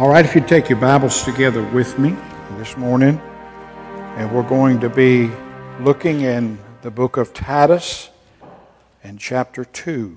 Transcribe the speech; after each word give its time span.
All 0.00 0.08
right, 0.08 0.24
if 0.24 0.34
you 0.34 0.40
take 0.40 0.70
your 0.70 0.80
Bibles 0.80 1.24
together 1.24 1.62
with 1.62 1.98
me 1.98 2.16
this 2.56 2.74
morning, 2.78 3.20
and 4.16 4.32
we're 4.34 4.48
going 4.48 4.80
to 4.80 4.88
be 4.88 5.30
looking 5.78 6.22
in 6.22 6.58
the 6.80 6.90
book 6.90 7.18
of 7.18 7.34
Titus 7.34 8.08
and 9.04 9.20
chapter 9.20 9.62
2. 9.62 10.16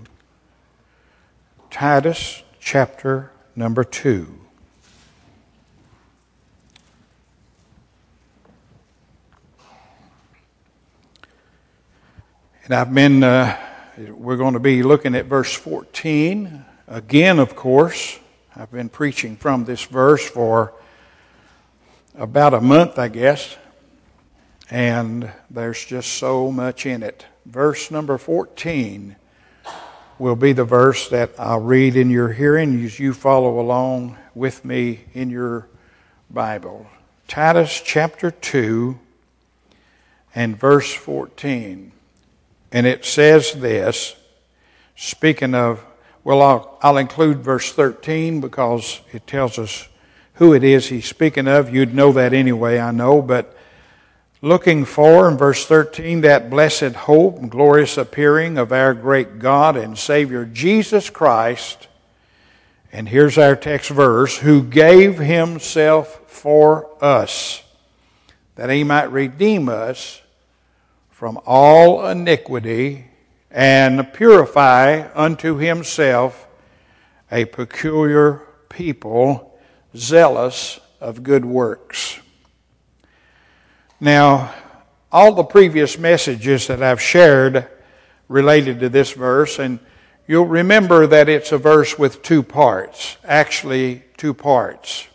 Titus 1.70 2.44
chapter 2.62 3.34
number 3.58 3.84
2. 3.84 4.40
And 12.64 12.74
I've 12.74 12.94
been, 12.94 13.22
uh, 13.22 13.60
we're 13.98 14.38
going 14.38 14.54
to 14.54 14.62
be 14.62 14.82
looking 14.82 15.14
at 15.14 15.26
verse 15.26 15.54
14 15.54 16.64
again, 16.88 17.38
of 17.38 17.58
course. 17.58 18.18
I've 18.56 18.72
been 18.72 18.90
preaching 18.90 19.36
from 19.36 19.66
this 19.66 19.84
verse 19.84 20.30
for 20.30 20.74
about 22.16 22.54
a 22.54 22.62
month, 22.62 23.00
I 23.00 23.08
guess, 23.08 23.58
and 24.70 25.32
there's 25.50 25.84
just 25.84 26.14
so 26.14 26.52
much 26.52 26.86
in 26.86 27.02
it. 27.02 27.26
Verse 27.48 27.90
number 27.90 28.20
14 28.20 29.16
will 30.20 30.36
be 30.36 30.54
the 30.54 30.66
verse 30.66 31.10
that 31.10 31.32
I'll 31.40 31.62
read 31.62 31.96
in 31.96 32.12
your 32.12 32.32
hearing 32.32 32.86
as 32.86 33.00
you 33.00 33.16
follow 33.16 33.60
along 33.60 34.20
with 34.36 34.64
me 34.64 35.06
in 35.16 35.32
your 35.32 35.68
Bible. 36.30 36.86
Titus 37.28 37.82
chapter 37.84 38.30
2 38.30 39.00
and 40.36 40.60
verse 40.60 40.94
14. 40.94 41.92
And 42.72 42.86
it 42.86 43.04
says 43.04 43.54
this, 43.54 44.16
speaking 44.96 45.56
of 45.56 45.84
well, 46.24 46.42
I'll, 46.42 46.78
I'll 46.82 46.98
include 46.98 47.40
verse 47.40 47.72
13 47.72 48.40
because 48.40 49.02
it 49.12 49.28
tells 49.28 49.60
us 49.60 49.88
who 50.36 50.54
it 50.54 50.64
is 50.64 50.88
he's 50.88 51.06
speaking 51.06 51.48
of. 51.48 51.74
You'd 51.74 51.94
know 51.94 52.12
that 52.14 52.34
anyway, 52.34 52.80
I 52.80 52.92
know, 52.92 53.22
but 53.22 53.58
looking 54.42 54.86
for 54.86 55.30
in 55.30 55.38
verse 55.38 55.66
13 55.66 56.22
that 56.22 56.50
blessed 56.50 56.94
hope 56.94 57.38
and 57.40 57.52
glorious 57.52 57.98
appearing 57.98 58.58
of 58.58 58.72
our 58.72 58.94
great 58.94 59.40
God 59.40 59.76
and 59.76 59.98
Savior 59.98 60.46
Jesus 60.46 61.10
Christ. 61.10 61.88
And 62.92 63.10
here's 63.10 63.38
our 63.38 63.56
text 63.56 63.90
verse 63.90 64.38
who 64.38 64.64
gave 64.64 65.18
himself 65.18 66.22
for 66.28 66.90
us 67.04 67.64
that 68.56 68.70
he 68.70 68.84
might 68.84 69.12
redeem 69.12 69.68
us 69.68 70.22
from 71.10 71.40
all 71.46 72.06
iniquity 72.06 73.06
and 73.54 74.12
purify 74.14 75.08
unto 75.14 75.58
himself 75.58 76.48
a 77.32 77.46
peculiar 77.46 78.42
people 78.68 79.58
zealous 79.96 80.80
of 81.00 81.22
good 81.22 81.46
works. 81.46 82.20
Now, 84.00 84.54
all 85.12 85.34
the 85.34 85.44
previous 85.44 86.00
messages 86.00 86.66
that 86.68 86.82
I've 86.82 87.02
shared 87.02 87.68
related 88.28 88.80
to 88.80 88.90
this 88.90 89.12
verse, 89.12 89.60
and 89.60 89.80
you'll 90.28 90.48
remember 90.48 91.06
that 91.06 91.30
it's 91.30 91.52
a 91.52 91.58
verse 91.60 91.98
with 92.00 92.24
two 92.24 92.42
parts, 92.42 93.18
actually, 93.24 94.04
two 94.18 94.34
parts. 94.34 95.08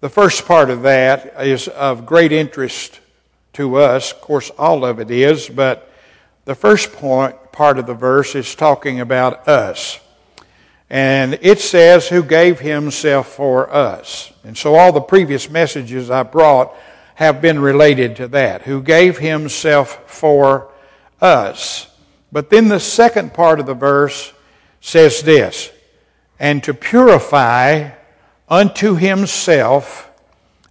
The 0.00 0.08
first 0.08 0.46
part 0.46 0.68
of 0.68 0.82
that 0.82 1.46
is 1.46 1.68
of 1.68 2.06
great 2.06 2.32
interest 2.32 2.98
to 3.52 3.76
us. 3.76 4.10
Of 4.10 4.20
course, 4.20 4.50
all 4.58 4.84
of 4.84 4.98
it 4.98 5.12
is, 5.12 5.48
but 5.48 5.92
the 6.46 6.54
first 6.54 6.92
point, 6.92 7.52
part 7.52 7.78
of 7.78 7.86
the 7.86 7.94
verse 7.94 8.34
is 8.34 8.54
talking 8.54 9.00
about 9.00 9.46
us. 9.46 10.00
And 10.88 11.38
it 11.42 11.60
says, 11.60 12.08
who 12.08 12.22
gave 12.22 12.60
himself 12.60 13.26
for 13.28 13.68
us. 13.74 14.32
And 14.44 14.56
so 14.56 14.76
all 14.76 14.92
the 14.92 15.00
previous 15.00 15.50
messages 15.50 16.08
I 16.08 16.22
brought 16.22 16.72
have 17.16 17.42
been 17.42 17.58
related 17.58 18.16
to 18.16 18.28
that. 18.28 18.62
Who 18.62 18.80
gave 18.80 19.18
himself 19.18 20.08
for 20.08 20.70
us. 21.20 21.88
But 22.30 22.50
then 22.50 22.68
the 22.68 22.78
second 22.78 23.34
part 23.34 23.58
of 23.58 23.66
the 23.66 23.74
verse 23.74 24.32
says 24.80 25.22
this, 25.22 25.72
and 26.38 26.62
to 26.62 26.74
purify 26.74 27.90
unto 28.48 28.94
himself 28.94 30.08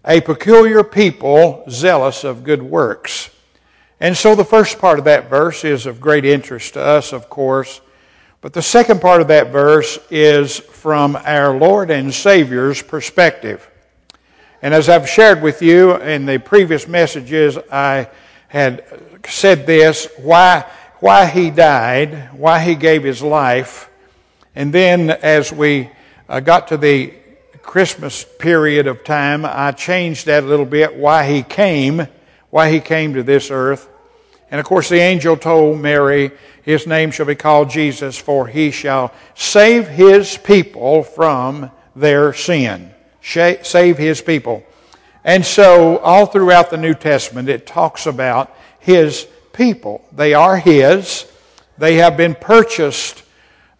a 0.05 0.22
peculiar 0.22 0.83
people 0.83 1.66
zealous 1.69 2.23
of 2.23 2.45
good 2.45 2.61
works. 2.61 3.29
And 4.00 4.17
so 4.17 4.35
the 4.35 4.44
first 4.44 4.79
part 4.79 5.00
of 5.00 5.06
that 5.06 5.29
verse 5.29 5.63
is 5.63 5.85
of 5.85 6.01
great 6.01 6.25
interest 6.25 6.73
to 6.73 6.81
us, 6.81 7.13
of 7.13 7.29
course. 7.29 7.81
But 8.41 8.53
the 8.53 8.61
second 8.61 9.01
part 9.01 9.22
of 9.22 9.29
that 9.29 9.51
verse 9.51 9.97
is 10.11 10.59
from 10.59 11.16
our 11.16 11.57
Lord 11.57 11.89
and 11.89 12.13
Savior's 12.13 12.81
perspective. 12.81 13.69
And 14.61 14.73
as 14.73 14.89
I've 14.89 15.09
shared 15.09 15.41
with 15.41 15.61
you 15.61 15.95
in 15.95 16.25
the 16.25 16.39
previous 16.39 16.88
messages, 16.88 17.57
I 17.72 18.09
had 18.47 18.84
said 19.28 19.66
this 19.66 20.07
why, 20.17 20.69
why 21.00 21.25
he 21.25 21.50
died, 21.50 22.29
why 22.34 22.59
he 22.59 22.75
gave 22.75 23.03
his 23.03 23.22
life. 23.22 23.89
And 24.55 24.73
then 24.73 25.09
as 25.09 25.51
we 25.51 25.89
uh, 26.28 26.39
got 26.39 26.67
to 26.69 26.78
the 26.78 27.13
Christmas 27.61 28.25
period 28.39 28.88
of 28.88 29.03
time, 29.03 29.45
I 29.45 29.72
changed 29.72 30.28
that 30.28 30.44
a 30.44 30.47
little 30.47 30.66
bit 30.66 30.95
why 30.95 31.25
he 31.28 31.41
came 31.41 32.07
why 32.55 32.71
he 32.71 32.79
came 32.79 33.13
to 33.13 33.21
this 33.21 33.51
earth. 33.51 33.89
And 34.49 34.61
of 34.61 34.66
course, 34.66 34.88
the 34.88 34.99
angel 34.99 35.35
told 35.35 35.77
Mary, 35.81 36.31
His 36.63 36.88
name 36.88 37.11
shall 37.11 37.25
be 37.25 37.35
called 37.35 37.69
Jesus, 37.69 38.17
for 38.17 38.47
he 38.47 38.71
shall 38.71 39.13
save 39.33 39.89
his 39.89 40.38
people 40.38 41.03
from 41.03 41.69
their 41.97 42.31
sin. 42.31 42.93
Save 43.21 43.97
his 43.97 44.21
people. 44.21 44.63
And 45.25 45.45
so, 45.45 45.97
all 45.97 46.27
throughout 46.27 46.69
the 46.69 46.77
New 46.77 46.93
Testament, 46.93 47.49
it 47.49 47.67
talks 47.67 48.05
about 48.05 48.55
his 48.79 49.27
people. 49.51 50.05
They 50.13 50.33
are 50.33 50.55
his. 50.55 51.29
They 51.77 51.95
have 51.95 52.16
been 52.16 52.35
purchased 52.35 53.23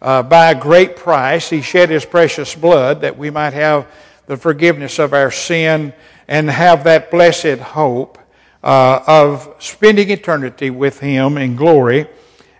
uh, 0.02 0.22
by 0.22 0.50
a 0.50 0.60
great 0.60 0.96
price. 0.96 1.48
He 1.48 1.62
shed 1.62 1.88
his 1.88 2.04
precious 2.04 2.54
blood 2.54 3.00
that 3.00 3.16
we 3.16 3.30
might 3.30 3.54
have 3.54 3.86
the 4.26 4.36
forgiveness 4.36 4.98
of 4.98 5.14
our 5.14 5.30
sin 5.30 5.94
and 6.28 6.50
have 6.50 6.84
that 6.84 7.10
blessed 7.10 7.58
hope 7.60 8.18
uh, 8.66 9.00
of 9.06 9.54
spending 9.60 10.10
eternity 10.10 10.70
with 10.70 10.98
Him 10.98 11.38
in 11.38 11.54
glory. 11.54 12.08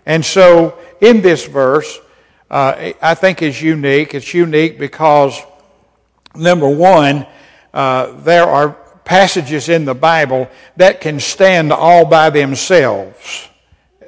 And 0.05 0.23
so, 0.23 0.79
in 1.01 1.19
this 1.21 1.45
verse, 1.45 1.99
uh, 2.49 2.93
I 3.01 3.13
think 3.13 3.41
is 3.41 3.61
unique. 3.61 4.15
It's 4.15 4.33
unique 4.33 4.79
because, 4.79 5.37
number 6.33 6.69
one, 6.69 7.27
uh, 7.73 8.21
there 8.21 8.45
are 8.45 8.69
passages 9.03 9.67
in 9.67 9.83
the 9.83 9.93
Bible 9.93 10.49
that 10.77 11.01
can 11.01 11.19
stand 11.19 11.73
all 11.73 12.05
by 12.05 12.29
themselves. 12.29 13.49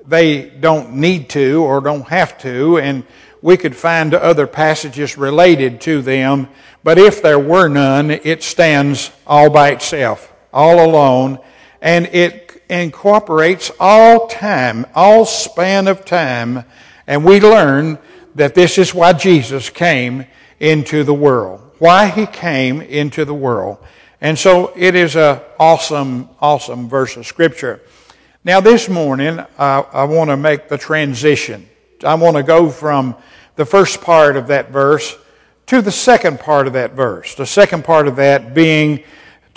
They 0.06 0.50
don't 0.50 0.96
need 0.96 1.30
to 1.32 1.64
or 1.64 1.82
don't 1.82 2.08
have 2.08 2.38
to, 2.40 2.78
and 2.78 3.04
we 3.42 3.58
could 3.58 3.76
find 3.76 4.14
other 4.14 4.48
passages 4.48 5.18
related 5.18 5.82
to 5.82 6.02
them, 6.02 6.48
but 6.82 6.98
if 6.98 7.22
there 7.22 7.40
were 7.40 7.68
none, 7.68 8.10
it 8.10 8.42
stands 8.42 9.12
all 9.28 9.50
by 9.50 9.72
itself, 9.72 10.34
all 10.54 10.84
alone, 10.84 11.40
and 11.82 12.08
it 12.08 12.62
incorporates 12.70 13.72
all 13.80 14.28
time, 14.28 14.86
all 14.94 15.26
span 15.26 15.88
of 15.88 16.06
time, 16.06 16.64
and 17.08 17.26
we 17.26 17.40
learn 17.40 17.98
that 18.36 18.56
this 18.56 18.78
is 18.78 18.94
why 18.94 19.14
Jesus 19.14 19.70
came 19.70 20.26
into 20.60 21.04
the 21.04 21.14
world. 21.14 21.62
Why 21.80 22.08
he 22.08 22.26
came 22.26 22.82
into 22.82 23.26
the 23.26 23.34
world. 23.34 23.78
And 24.22 24.38
so 24.38 24.74
it 24.76 24.96
is 24.96 25.16
an 25.16 25.40
awesome, 25.60 26.30
awesome 26.42 26.90
verse 26.90 27.16
of 27.16 27.26
scripture. 27.26 27.82
Now 28.44 28.60
this 28.60 28.90
morning, 28.90 29.40
I, 29.58 29.80
I 29.92 30.04
want 30.04 30.30
to 30.30 30.38
make 30.38 30.68
the 30.68 30.78
transition. 30.78 31.68
I 32.04 32.16
want 32.16 32.38
to 32.38 32.44
go 32.44 32.70
from 32.70 33.16
the 33.56 33.66
first 33.66 34.02
part 34.02 34.38
of 34.38 34.48
that 34.48 34.72
verse 34.72 35.18
to 35.68 35.82
the 35.82 35.92
second 35.92 36.40
part 36.40 36.68
of 36.68 36.74
that 36.74 36.94
verse. 36.94 37.36
The 37.36 37.46
second 37.46 37.84
part 37.86 38.08
of 38.08 38.18
that 38.18 38.54
being 38.54 39.04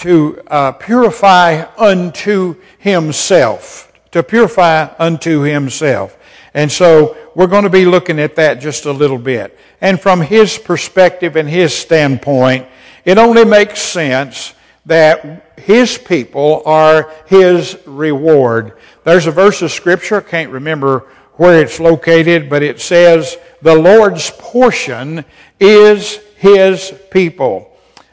to 0.02 0.42
uh, 0.48 0.72
purify 0.72 1.64
unto 1.78 2.56
himself. 2.78 3.92
To 4.10 4.22
purify 4.22 4.88
unto 4.98 5.42
himself. 5.42 6.18
And 6.54 6.70
so 6.70 7.16
we're 7.34 7.46
going 7.46 7.64
to 7.64 7.70
be 7.70 7.86
looking 7.86 8.18
at 8.18 8.36
that 8.36 8.60
just 8.60 8.84
a 8.84 8.92
little 8.92 9.18
bit. 9.18 9.56
And 9.80 10.00
from 10.00 10.20
his 10.20 10.58
perspective 10.58 11.36
and 11.36 11.48
his 11.48 11.72
standpoint, 11.74 12.66
it 13.04 13.16
only 13.16 13.44
makes 13.44 13.80
sense 13.80 14.54
that 14.86 15.52
his 15.56 15.96
people 15.96 16.62
are 16.66 17.12
his 17.26 17.78
reward. 17.86 18.78
There's 19.04 19.26
a 19.26 19.30
verse 19.30 19.62
of 19.62 19.70
scripture, 19.70 20.16
I 20.16 20.20
can't 20.20 20.50
remember 20.50 21.06
where 21.34 21.62
it's 21.62 21.80
located, 21.80 22.50
but 22.50 22.62
it 22.62 22.80
says, 22.80 23.36
the 23.62 23.74
Lord's 23.74 24.30
portion 24.30 25.24
is 25.60 26.16
his 26.36 26.92
people. 27.10 27.71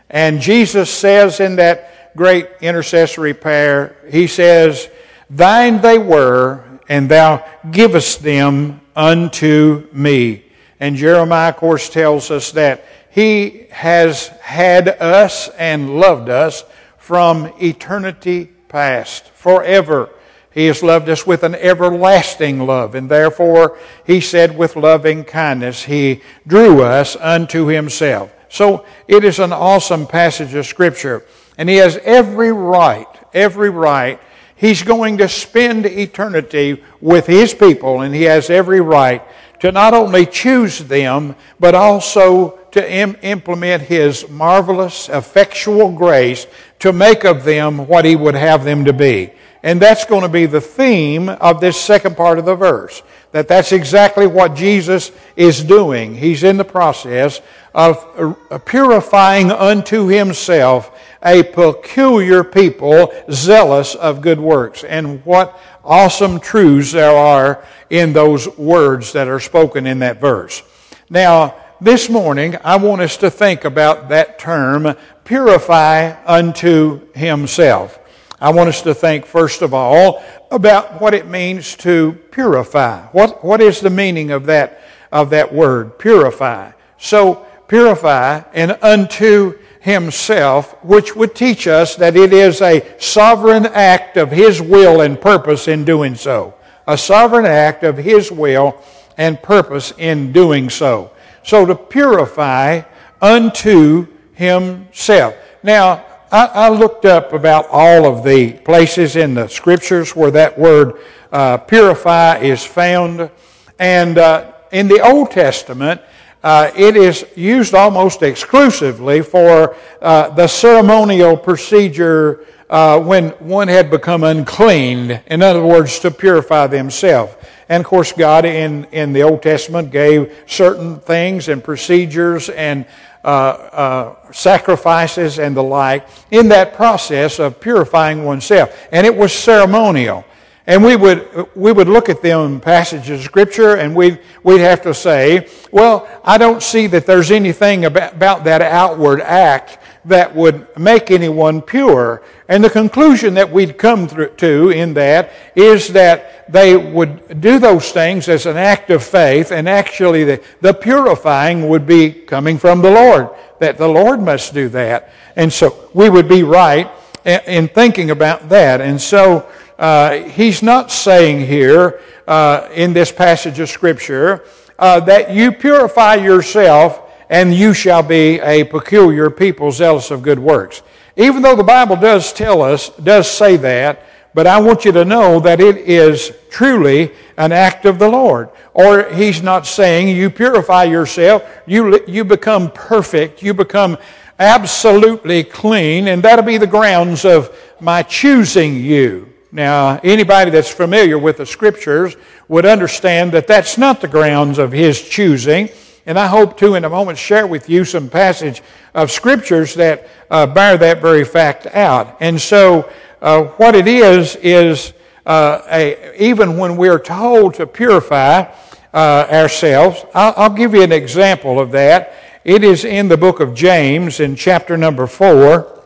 And 0.10 0.42
Jesus 0.42 0.90
says 0.90 1.40
in 1.40 1.58
that 1.58 2.16
great 2.16 2.48
intercessory 2.62 3.34
prayer, 3.34 3.96
He 4.10 4.28
says, 4.28 4.90
Thine 5.30 5.82
they 5.82 6.00
were, 6.00 6.64
and 6.88 7.10
thou 7.10 7.46
givest 7.70 8.24
them 8.24 8.82
unto 8.96 9.88
me. 9.94 10.46
And 10.80 10.96
Jeremiah, 10.96 11.50
of 11.50 11.58
course, 11.58 11.90
tells 11.90 12.32
us 12.32 12.52
that 12.54 12.84
He 13.12 13.68
has 13.70 14.28
had 14.42 14.88
us 14.88 15.50
and 15.50 16.00
loved 16.00 16.30
us 16.30 16.64
from 16.98 17.54
eternity 17.62 18.50
past, 18.68 19.26
forever. 19.32 20.10
He 20.52 20.66
has 20.66 20.82
loved 20.82 21.10
us 21.10 21.26
with 21.28 21.44
an 21.44 21.56
everlasting 21.56 22.60
love, 22.66 22.96
and 22.96 23.10
therefore, 23.10 23.78
he 24.06 24.20
said, 24.20 24.58
with 24.58 24.76
loving 24.76 25.24
kindness, 25.24 25.84
he 25.84 26.22
drew 26.48 26.82
us 26.82 27.16
unto 27.16 27.68
himself. 27.68 28.34
So 28.50 28.86
it 29.08 29.24
is 29.24 29.40
an 29.40 29.54
awesome 29.54 30.08
passage 30.08 30.54
of 30.56 30.66
Scripture, 30.66 31.24
and 31.58 31.70
he 31.70 31.76
has 31.78 31.98
every 31.98 32.52
right, 32.52 33.08
every 33.34 33.70
right. 33.70 34.20
He's 34.56 34.84
going 34.84 35.20
to 35.20 35.30
spend 35.30 35.86
eternity 35.86 36.84
with 37.00 37.28
his 37.28 37.54
people, 37.54 38.02
and 38.02 38.14
he 38.14 38.24
has 38.24 38.50
every 38.50 38.82
right 38.82 39.22
to 39.60 39.72
not 39.72 39.94
only 39.94 40.26
choose 40.26 40.80
them, 40.80 41.36
but 41.60 41.76
also 41.76 42.58
to 42.72 42.92
Im- 42.92 43.18
implement 43.22 43.84
his 43.84 44.28
marvelous, 44.30 45.10
effectual 45.10 45.92
grace 45.92 46.48
to 46.80 46.94
make 46.94 47.24
of 47.24 47.44
them 47.44 47.88
what 47.88 48.06
he 48.06 48.16
would 48.16 48.36
have 48.36 48.64
them 48.64 48.86
to 48.86 48.94
be. 48.94 49.32
And 49.64 49.82
that's 49.82 50.06
going 50.06 50.22
to 50.22 50.30
be 50.30 50.46
the 50.46 50.62
theme 50.62 51.30
of 51.30 51.60
this 51.60 51.80
second 51.80 52.16
part 52.16 52.40
of 52.40 52.46
the 52.46 52.56
verse. 52.56 53.02
That 53.32 53.48
that's 53.48 53.72
exactly 53.72 54.26
what 54.26 54.56
Jesus 54.56 55.12
is 55.36 55.64
doing. 55.64 56.16
He's 56.16 56.44
in 56.44 56.58
the 56.58 56.66
process 56.66 57.42
of 57.76 58.66
purifying 58.66 59.52
unto 59.52 60.08
himself 60.08 60.98
a 61.24 61.44
peculiar 61.44 62.44
people 62.44 63.14
zealous 63.32 63.94
of 63.94 64.22
good 64.22 64.40
works. 64.40 64.84
And 64.84 65.24
what 65.26 65.60
awesome 65.84 66.40
truths 66.40 66.92
there 66.92 67.16
are 67.16 67.64
in 67.90 68.14
those 68.14 68.48
words 68.58 69.14
that 69.14 69.28
are 69.28 69.40
spoken 69.40 69.86
in 69.86 70.00
that 70.00 70.20
verse. 70.20 70.64
Now, 71.10 71.56
this 71.82 72.10
morning, 72.10 72.58
I 72.64 72.78
want 72.78 73.02
us 73.02 73.18
to 73.18 73.30
think 73.30 73.64
about 73.64 74.10
that 74.10 74.40
term, 74.40 74.96
purify 75.24 76.16
unto 76.26 77.08
himself. 77.14 77.99
I 78.42 78.52
want 78.52 78.70
us 78.70 78.82
to 78.84 78.94
think, 78.94 79.26
first 79.26 79.62
of 79.62 79.74
all, 79.74 80.24
about 80.50 81.02
what 81.02 81.14
it 81.14 81.28
means 81.28 81.76
to 81.78 82.14
purify. 82.32 83.06
What, 83.08 83.44
what 83.44 83.62
is 83.62 83.82
the 83.82 83.90
meaning 83.90 84.32
of 84.32 84.46
that, 84.46 84.82
of 85.12 85.30
that 85.32 85.54
word, 85.54 86.00
purify? 86.00 86.72
So, 86.98 87.46
purify 87.68 88.42
and 88.54 88.78
unto 88.82 89.60
himself, 89.82 90.84
which 90.84 91.16
would 91.16 91.36
teach 91.36 91.68
us 91.68 91.96
that 91.96 92.16
it 92.16 92.34
is 92.34 92.62
a 92.62 92.86
sovereign 93.00 93.66
act 93.68 94.18
of 94.18 94.32
his 94.32 94.62
will 94.62 95.02
and 95.02 95.20
purpose 95.20 95.68
in 95.68 95.86
doing 95.86 96.16
so. 96.16 96.56
A 96.88 96.98
sovereign 96.98 97.46
act 97.46 97.84
of 97.84 97.98
his 97.98 98.32
will 98.32 98.82
and 99.18 99.42
purpose 99.42 99.94
in 99.98 100.32
doing 100.32 100.70
so. 100.70 101.12
So 101.44 101.66
to 101.66 101.76
purify 101.76 102.82
unto 103.22 104.08
himself. 104.34 105.36
Now, 105.62 106.06
I, 106.32 106.46
I, 106.46 106.70
looked 106.70 107.06
up 107.06 107.34
about 107.34 107.66
all 107.72 108.06
of 108.06 108.24
the 108.24 108.54
places 108.54 109.16
in 109.16 109.34
the 109.34 109.48
scriptures 109.48 110.16
where 110.16 110.30
that 110.30 110.60
word 110.60 111.00
uh, 111.32 111.58
purify 111.58 112.38
is 112.38 112.64
found. 112.64 113.32
And 113.80 114.18
uh, 114.20 114.52
in 114.72 114.88
the 114.88 115.02
Old 115.02 115.32
Testament, 115.32 116.02
uh, 116.44 116.70
it 116.76 116.96
is 116.96 117.26
used 117.36 117.74
almost 117.74 118.22
exclusively 118.22 119.24
for 119.24 119.76
uh, 120.04 120.30
the 120.30 120.48
ceremonial 120.48 121.36
procedure 121.36 122.46
uh, 122.70 123.00
when 123.00 123.30
one 123.40 123.68
had 123.68 123.90
become 123.90 124.24
unclean. 124.24 125.20
In 125.26 125.42
other 125.42 125.66
words, 125.66 125.98
to 126.02 126.12
purify 126.12 126.68
themselves. 126.68 127.36
And 127.70 127.82
of 127.82 127.88
course, 127.88 128.12
God 128.12 128.46
in, 128.46 128.86
in 128.92 129.14
the 129.14 129.24
Old 129.24 129.42
Testament 129.42 129.92
gave 129.92 130.44
certain 130.46 131.00
things 131.00 131.50
and 131.50 131.64
procedures 131.64 132.50
and 132.50 132.86
uh, 133.24 133.28
uh, 133.28 134.32
sacrifices 134.32 135.40
and 135.40 135.56
the 135.56 135.64
like 135.64 136.08
in 136.32 136.50
that 136.50 136.74
process 136.74 137.40
of 137.40 137.60
purifying 137.60 138.24
oneself. 138.24 138.88
And 138.92 139.06
it 139.06 139.16
was 139.16 139.34
ceremonial. 139.34 140.24
And 140.68 140.84
we 140.84 140.96
would, 140.96 141.50
we 141.56 141.72
would 141.72 141.90
look 141.90 142.10
at 142.10 142.22
them 142.22 142.60
passages 142.60 143.22
of 143.22 143.26
Scripture 143.26 143.78
and 143.78 143.96
we'd, 143.96 144.20
we'd 144.44 144.60
have 144.60 144.84
to 144.84 144.94
say, 144.94 145.50
well, 145.72 146.08
I 146.24 146.38
don't 146.38 146.62
see 146.62 146.86
that 146.88 147.08
there's 147.08 147.32
anything 147.32 147.86
about, 147.86 148.14
about 148.14 148.44
that 148.44 148.62
outward 148.62 149.22
act 149.22 149.79
that 150.06 150.36
would 150.36 150.66
make 150.78 151.12
anyone 151.12 151.62
pure. 151.62 152.22
And 152.48 152.64
the 152.64 152.70
conclusion 152.70 153.34
that 153.36 153.52
we'd 153.52 153.78
come 153.78 154.08
to 154.08 154.70
in 154.70 154.94
that 154.94 155.32
is 155.56 155.90
that 155.90 156.52
they 156.52 156.76
would 156.76 157.42
do 157.42 157.60
those 157.60 157.92
things 157.92 158.30
as 158.30 158.46
an 158.46 158.58
act 158.58 158.90
of 158.90 159.04
faith, 159.04 159.52
and 159.52 159.68
actually 159.68 160.24
the, 160.24 160.44
the 160.62 160.74
purifying 160.74 161.70
would 161.70 161.86
be 161.86 162.12
coming 162.12 162.58
from 162.58 162.82
the 162.82 162.92
Lord, 162.92 163.30
that 163.60 163.78
the 163.78 163.88
Lord 163.88 164.22
must 164.22 164.54
do 164.54 164.70
that. 164.70 165.12
And 165.36 165.52
so 165.52 165.90
we 165.94 166.10
would 166.10 166.28
be 166.28 166.44
right 166.44 166.90
in 167.26 167.68
thinking 167.68 168.10
about 168.12 168.50
that. 168.50 168.82
And 168.82 169.00
so 169.00 169.50
uh, 169.78 170.24
he's 170.24 170.64
not 170.64 170.92
saying 170.92 171.46
here 171.46 172.02
uh, 172.28 172.70
in 172.74 172.94
this 172.94 173.12
passage 173.12 173.60
of 173.60 173.70
Scripture 173.70 174.46
uh, 174.78 175.02
that 175.02 175.34
you 175.34 175.52
purify 175.52 176.16
yourself 176.16 177.09
and 177.30 177.54
you 177.54 177.74
shall 177.74 178.04
be 178.04 178.40
a 178.40 178.64
peculiar 178.64 179.30
people 179.30 179.72
zealous 179.72 180.12
of 180.12 180.22
good 180.22 180.40
works. 180.40 180.82
Even 181.16 181.42
though 181.42 181.56
the 181.56 181.64
Bible 181.64 181.96
does 181.96 182.34
tell 182.34 182.62
us, 182.62 182.90
does 182.90 183.30
say 183.30 183.58
that, 183.58 184.06
but 184.34 184.48
I 184.48 184.60
want 184.62 184.86
you 184.86 184.92
to 184.94 185.06
know 185.06 185.40
that 185.40 185.60
it 185.60 185.78
is 185.78 186.32
truly 186.50 187.12
an 187.38 187.52
act 187.52 187.86
of 187.86 188.00
the 188.00 188.08
Lord. 188.08 188.50
Or 188.74 189.10
he's 189.12 189.42
not 189.42 189.66
saying 189.66 190.16
you 190.16 190.30
purify 190.30 190.86
yourself, 190.86 191.44
you, 191.66 192.06
you 192.08 192.24
become 192.24 192.72
perfect, 192.72 193.42
you 193.44 193.54
become 193.54 193.98
absolutely 194.38 195.44
clean, 195.44 196.08
and 196.08 196.24
that'll 196.24 196.46
be 196.46 196.58
the 196.58 196.68
grounds 196.68 197.26
of 197.26 197.56
my 197.80 198.04
choosing 198.04 198.76
you. 198.76 199.34
Now, 199.52 200.00
anybody 200.04 200.52
that's 200.52 200.72
familiar 200.72 201.18
with 201.18 201.38
the 201.38 201.46
scriptures 201.46 202.16
would 202.48 202.66
understand 202.66 203.32
that 203.32 203.48
that's 203.48 203.78
not 203.78 204.00
the 204.00 204.08
grounds 204.08 204.60
of 204.60 204.72
his 204.72 205.02
choosing. 205.02 205.70
And 206.10 206.18
I 206.18 206.26
hope 206.26 206.58
to, 206.58 206.74
in 206.74 206.86
a 206.86 206.90
moment, 206.90 207.20
share 207.20 207.46
with 207.46 207.70
you 207.70 207.86
some 207.86 208.10
passage 208.10 208.64
of 208.96 209.12
scriptures 209.12 209.76
that 209.76 210.10
uh, 210.32 210.48
bear 210.48 210.76
that 210.76 211.02
very 211.02 211.24
fact 211.24 211.68
out. 211.68 212.18
And 212.20 212.42
so, 212.42 212.92
uh, 213.22 213.44
what 213.44 213.76
it 213.76 213.88
is, 213.88 214.36
is 214.38 214.94
uh, 215.28 215.62
a, 215.70 216.20
even 216.20 216.58
when 216.58 216.78
we're 216.78 216.98
told 216.98 217.54
to 217.54 217.68
purify 217.68 218.52
uh, 218.92 219.28
ourselves, 219.30 220.04
I'll, 220.16 220.34
I'll 220.36 220.50
give 220.50 220.74
you 220.74 220.82
an 220.82 220.92
example 220.92 221.60
of 221.60 221.70
that. 221.74 222.16
It 222.44 222.64
is 222.64 222.86
in 222.86 223.08
the 223.08 223.18
book 223.18 223.40
of 223.40 223.54
James 223.54 224.20
in 224.20 224.36
chapter 224.36 224.78
number 224.78 225.06
4, 225.06 225.84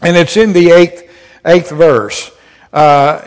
and 0.00 0.16
it's 0.16 0.36
in 0.36 0.52
the 0.52 0.70
eighth, 0.70 1.10
eighth 1.44 1.70
verse. 1.70 2.30
Uh, 2.72 3.20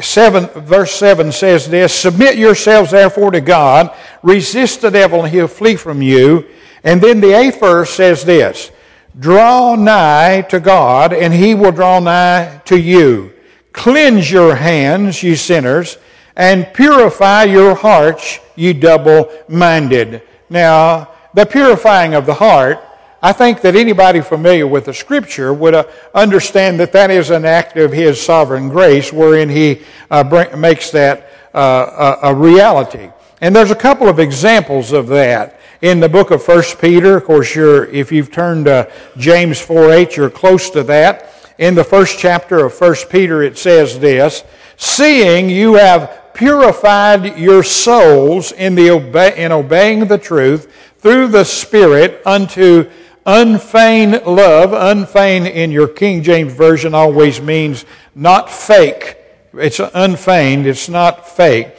7, 0.00 0.46
verse 0.62 0.92
7 0.92 1.32
says 1.32 1.68
this 1.68 1.94
Submit 1.94 2.36
yourselves 2.36 2.90
therefore 2.90 3.30
to 3.30 3.40
God, 3.40 3.94
resist 4.22 4.82
the 4.82 4.90
devil, 4.90 5.24
and 5.24 5.32
he'll 5.32 5.48
flee 5.48 5.76
from 5.76 6.02
you. 6.02 6.46
And 6.84 7.00
then 7.00 7.20
the 7.20 7.32
eighth 7.32 7.60
verse 7.60 7.90
says 7.90 8.24
this 8.24 8.70
Draw 9.18 9.76
nigh 9.76 10.42
to 10.42 10.60
God, 10.60 11.12
and 11.12 11.32
he 11.32 11.54
will 11.54 11.72
draw 11.72 11.98
nigh 11.98 12.60
to 12.66 12.78
you. 12.78 13.32
Cleanse 13.72 14.30
your 14.30 14.54
hands, 14.54 15.22
you 15.22 15.36
sinners, 15.36 15.98
and 16.36 16.72
purify 16.74 17.44
your 17.44 17.74
hearts, 17.74 18.38
you 18.56 18.74
double 18.74 19.30
minded. 19.48 20.22
Now, 20.48 21.10
the 21.34 21.46
purifying 21.46 22.14
of 22.14 22.26
the 22.26 22.34
heart 22.34 22.82
I 23.22 23.32
think 23.32 23.60
that 23.60 23.76
anybody 23.76 24.22
familiar 24.22 24.66
with 24.66 24.86
the 24.86 24.94
scripture 24.94 25.52
would 25.52 25.74
uh, 25.74 25.84
understand 26.14 26.80
that 26.80 26.92
that 26.92 27.10
is 27.10 27.28
an 27.28 27.44
act 27.44 27.76
of 27.76 27.92
his 27.92 28.20
sovereign 28.20 28.70
grace 28.70 29.12
wherein 29.12 29.50
he 29.50 29.82
uh, 30.10 30.24
bring, 30.24 30.58
makes 30.58 30.90
that 30.92 31.30
uh, 31.52 32.16
a, 32.22 32.34
reality. 32.34 33.10
And 33.42 33.54
there's 33.54 33.70
a 33.70 33.76
couple 33.76 34.08
of 34.08 34.18
examples 34.18 34.92
of 34.92 35.06
that 35.08 35.60
in 35.82 36.00
the 36.00 36.08
book 36.08 36.30
of 36.30 36.46
1 36.46 36.62
Peter. 36.80 37.18
Of 37.18 37.24
course, 37.24 37.54
if 37.56 38.10
you've 38.10 38.32
turned 38.32 38.64
to 38.66 38.90
James 39.18 39.60
4 39.60 39.92
8, 39.92 40.16
you're 40.16 40.30
close 40.30 40.70
to 40.70 40.82
that. 40.84 41.34
In 41.58 41.74
the 41.74 41.84
first 41.84 42.18
chapter 42.18 42.64
of 42.64 42.80
1 42.80 42.94
Peter, 43.10 43.42
it 43.42 43.58
says 43.58 43.98
this 43.98 44.44
Seeing 44.78 45.50
you 45.50 45.74
have 45.74 46.32
purified 46.32 47.36
your 47.36 47.62
souls 47.62 48.52
in, 48.52 48.74
the 48.74 48.88
obe- 48.88 49.36
in 49.36 49.52
obeying 49.52 50.06
the 50.06 50.16
truth 50.16 50.72
through 51.00 51.28
the 51.28 51.44
Spirit 51.44 52.22
unto 52.24 52.90
Unfeigned 53.26 54.22
love, 54.24 54.72
unfeigned 54.72 55.46
in 55.46 55.70
your 55.70 55.88
King 55.88 56.22
James 56.22 56.54
Version 56.54 56.94
always 56.94 57.40
means 57.40 57.84
not 58.14 58.50
fake. 58.50 59.16
It's 59.52 59.78
unfeigned, 59.78 60.66
it's 60.66 60.88
not 60.88 61.28
fake. 61.28 61.74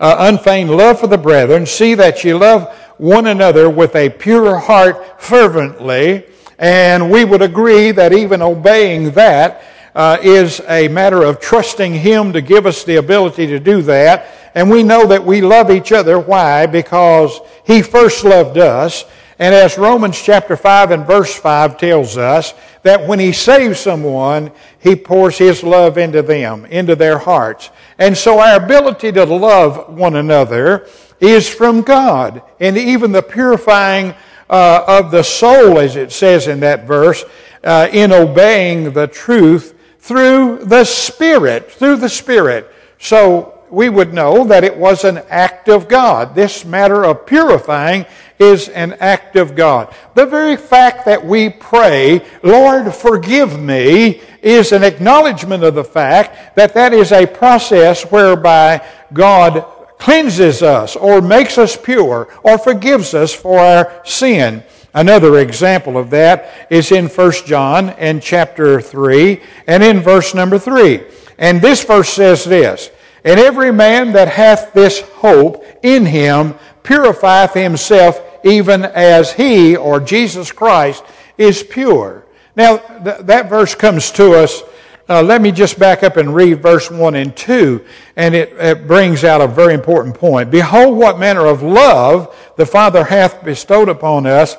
Uh, 0.00 0.16
unfeigned 0.20 0.70
love 0.70 1.00
for 1.00 1.06
the 1.06 1.18
brethren. 1.18 1.66
See 1.66 1.94
that 1.94 2.24
you 2.24 2.38
love 2.38 2.74
one 2.96 3.26
another 3.26 3.68
with 3.68 3.94
a 3.94 4.08
pure 4.08 4.58
heart 4.58 5.20
fervently. 5.20 6.24
And 6.58 7.10
we 7.10 7.26
would 7.26 7.42
agree 7.42 7.90
that 7.90 8.14
even 8.14 8.40
obeying 8.40 9.10
that 9.12 9.62
uh, 9.94 10.16
is 10.22 10.60
a 10.66 10.88
matter 10.88 11.22
of 11.22 11.40
trusting 11.40 11.92
Him 11.92 12.32
to 12.32 12.40
give 12.40 12.64
us 12.64 12.84
the 12.84 12.96
ability 12.96 13.46
to 13.48 13.60
do 13.60 13.82
that. 13.82 14.28
And 14.54 14.70
we 14.70 14.82
know 14.82 15.06
that 15.08 15.24
we 15.24 15.42
love 15.42 15.70
each 15.70 15.92
other. 15.92 16.18
Why? 16.18 16.64
Because 16.64 17.38
He 17.66 17.82
first 17.82 18.24
loved 18.24 18.56
us 18.56 19.04
And 19.38 19.54
as 19.54 19.76
Romans 19.76 20.20
chapter 20.20 20.56
5 20.56 20.90
and 20.92 21.06
verse 21.06 21.34
5 21.34 21.76
tells 21.76 22.16
us, 22.16 22.54
that 22.86 23.06
when 23.06 23.18
He 23.18 23.32
saves 23.32 23.80
someone, 23.80 24.52
He 24.78 24.94
pours 24.94 25.36
His 25.36 25.64
love 25.64 25.98
into 25.98 26.22
them, 26.22 26.64
into 26.66 26.94
their 26.94 27.18
hearts. 27.18 27.70
And 27.98 28.16
so 28.16 28.38
our 28.38 28.62
ability 28.62 29.12
to 29.12 29.24
love 29.24 29.92
one 29.92 30.14
another 30.14 30.88
is 31.20 31.52
from 31.52 31.82
God. 31.82 32.42
And 32.60 32.78
even 32.78 33.10
the 33.10 33.22
purifying 33.22 34.14
uh, 34.48 34.84
of 34.86 35.10
the 35.10 35.24
soul, 35.24 35.80
as 35.80 35.96
it 35.96 36.12
says 36.12 36.46
in 36.46 36.60
that 36.60 36.86
verse, 36.86 37.24
uh, 37.64 37.88
in 37.92 38.12
obeying 38.12 38.92
the 38.92 39.08
truth 39.08 39.74
through 39.98 40.64
the 40.64 40.84
Spirit, 40.84 41.72
through 41.72 41.96
the 41.96 42.08
Spirit. 42.08 42.70
So 42.98 43.64
we 43.70 43.88
would 43.88 44.14
know 44.14 44.44
that 44.44 44.62
it 44.62 44.76
was 44.76 45.04
an 45.04 45.18
act 45.28 45.68
of 45.68 45.88
God. 45.88 46.34
This 46.36 46.64
matter 46.64 47.04
of 47.04 47.26
purifying 47.26 48.06
is 48.38 48.68
an 48.68 48.94
act 48.94 49.36
of 49.36 49.54
God. 49.54 49.94
The 50.14 50.26
very 50.26 50.56
fact 50.56 51.04
that 51.06 51.24
we 51.24 51.48
pray, 51.48 52.24
Lord, 52.42 52.94
forgive 52.94 53.60
me, 53.60 54.20
is 54.42 54.72
an 54.72 54.84
acknowledgement 54.84 55.64
of 55.64 55.74
the 55.74 55.84
fact 55.84 56.56
that 56.56 56.74
that 56.74 56.92
is 56.92 57.12
a 57.12 57.26
process 57.26 58.04
whereby 58.04 58.86
God 59.12 59.64
cleanses 59.98 60.62
us 60.62 60.96
or 60.96 61.20
makes 61.20 61.58
us 61.58 61.76
pure 61.76 62.28
or 62.42 62.58
forgives 62.58 63.14
us 63.14 63.34
for 63.34 63.58
our 63.58 64.02
sin. 64.04 64.62
Another 64.94 65.40
example 65.40 65.98
of 65.98 66.10
that 66.10 66.68
is 66.70 66.90
in 66.90 67.08
1 67.08 67.32
John 67.44 67.90
and 67.90 68.22
chapter 68.22 68.80
3 68.80 69.40
and 69.66 69.82
in 69.82 70.00
verse 70.00 70.34
number 70.34 70.58
3. 70.58 71.02
And 71.38 71.60
this 71.60 71.84
verse 71.84 72.08
says 72.08 72.44
this, 72.44 72.90
And 73.24 73.38
every 73.38 73.72
man 73.72 74.12
that 74.12 74.28
hath 74.28 74.72
this 74.72 75.00
hope 75.00 75.64
in 75.82 76.06
him 76.06 76.54
purifieth 76.82 77.52
himself 77.52 78.22
even 78.46 78.84
as 78.84 79.32
he, 79.32 79.76
or 79.76 79.98
Jesus 79.98 80.52
Christ, 80.52 81.02
is 81.36 81.62
pure. 81.64 82.24
Now, 82.54 82.76
th- 82.76 83.18
that 83.22 83.50
verse 83.50 83.74
comes 83.74 84.12
to 84.12 84.34
us. 84.34 84.62
Uh, 85.08 85.22
let 85.22 85.42
me 85.42 85.52
just 85.52 85.78
back 85.78 86.02
up 86.02 86.16
and 86.16 86.34
read 86.34 86.62
verse 86.62 86.90
1 86.90 87.14
and 87.16 87.36
2, 87.36 87.84
and 88.16 88.34
it, 88.34 88.52
it 88.52 88.86
brings 88.86 89.24
out 89.24 89.40
a 89.40 89.46
very 89.46 89.74
important 89.74 90.14
point. 90.14 90.50
Behold, 90.50 90.96
what 90.96 91.18
manner 91.18 91.46
of 91.46 91.62
love 91.62 92.34
the 92.56 92.66
Father 92.66 93.04
hath 93.04 93.44
bestowed 93.44 93.88
upon 93.88 94.26
us, 94.26 94.56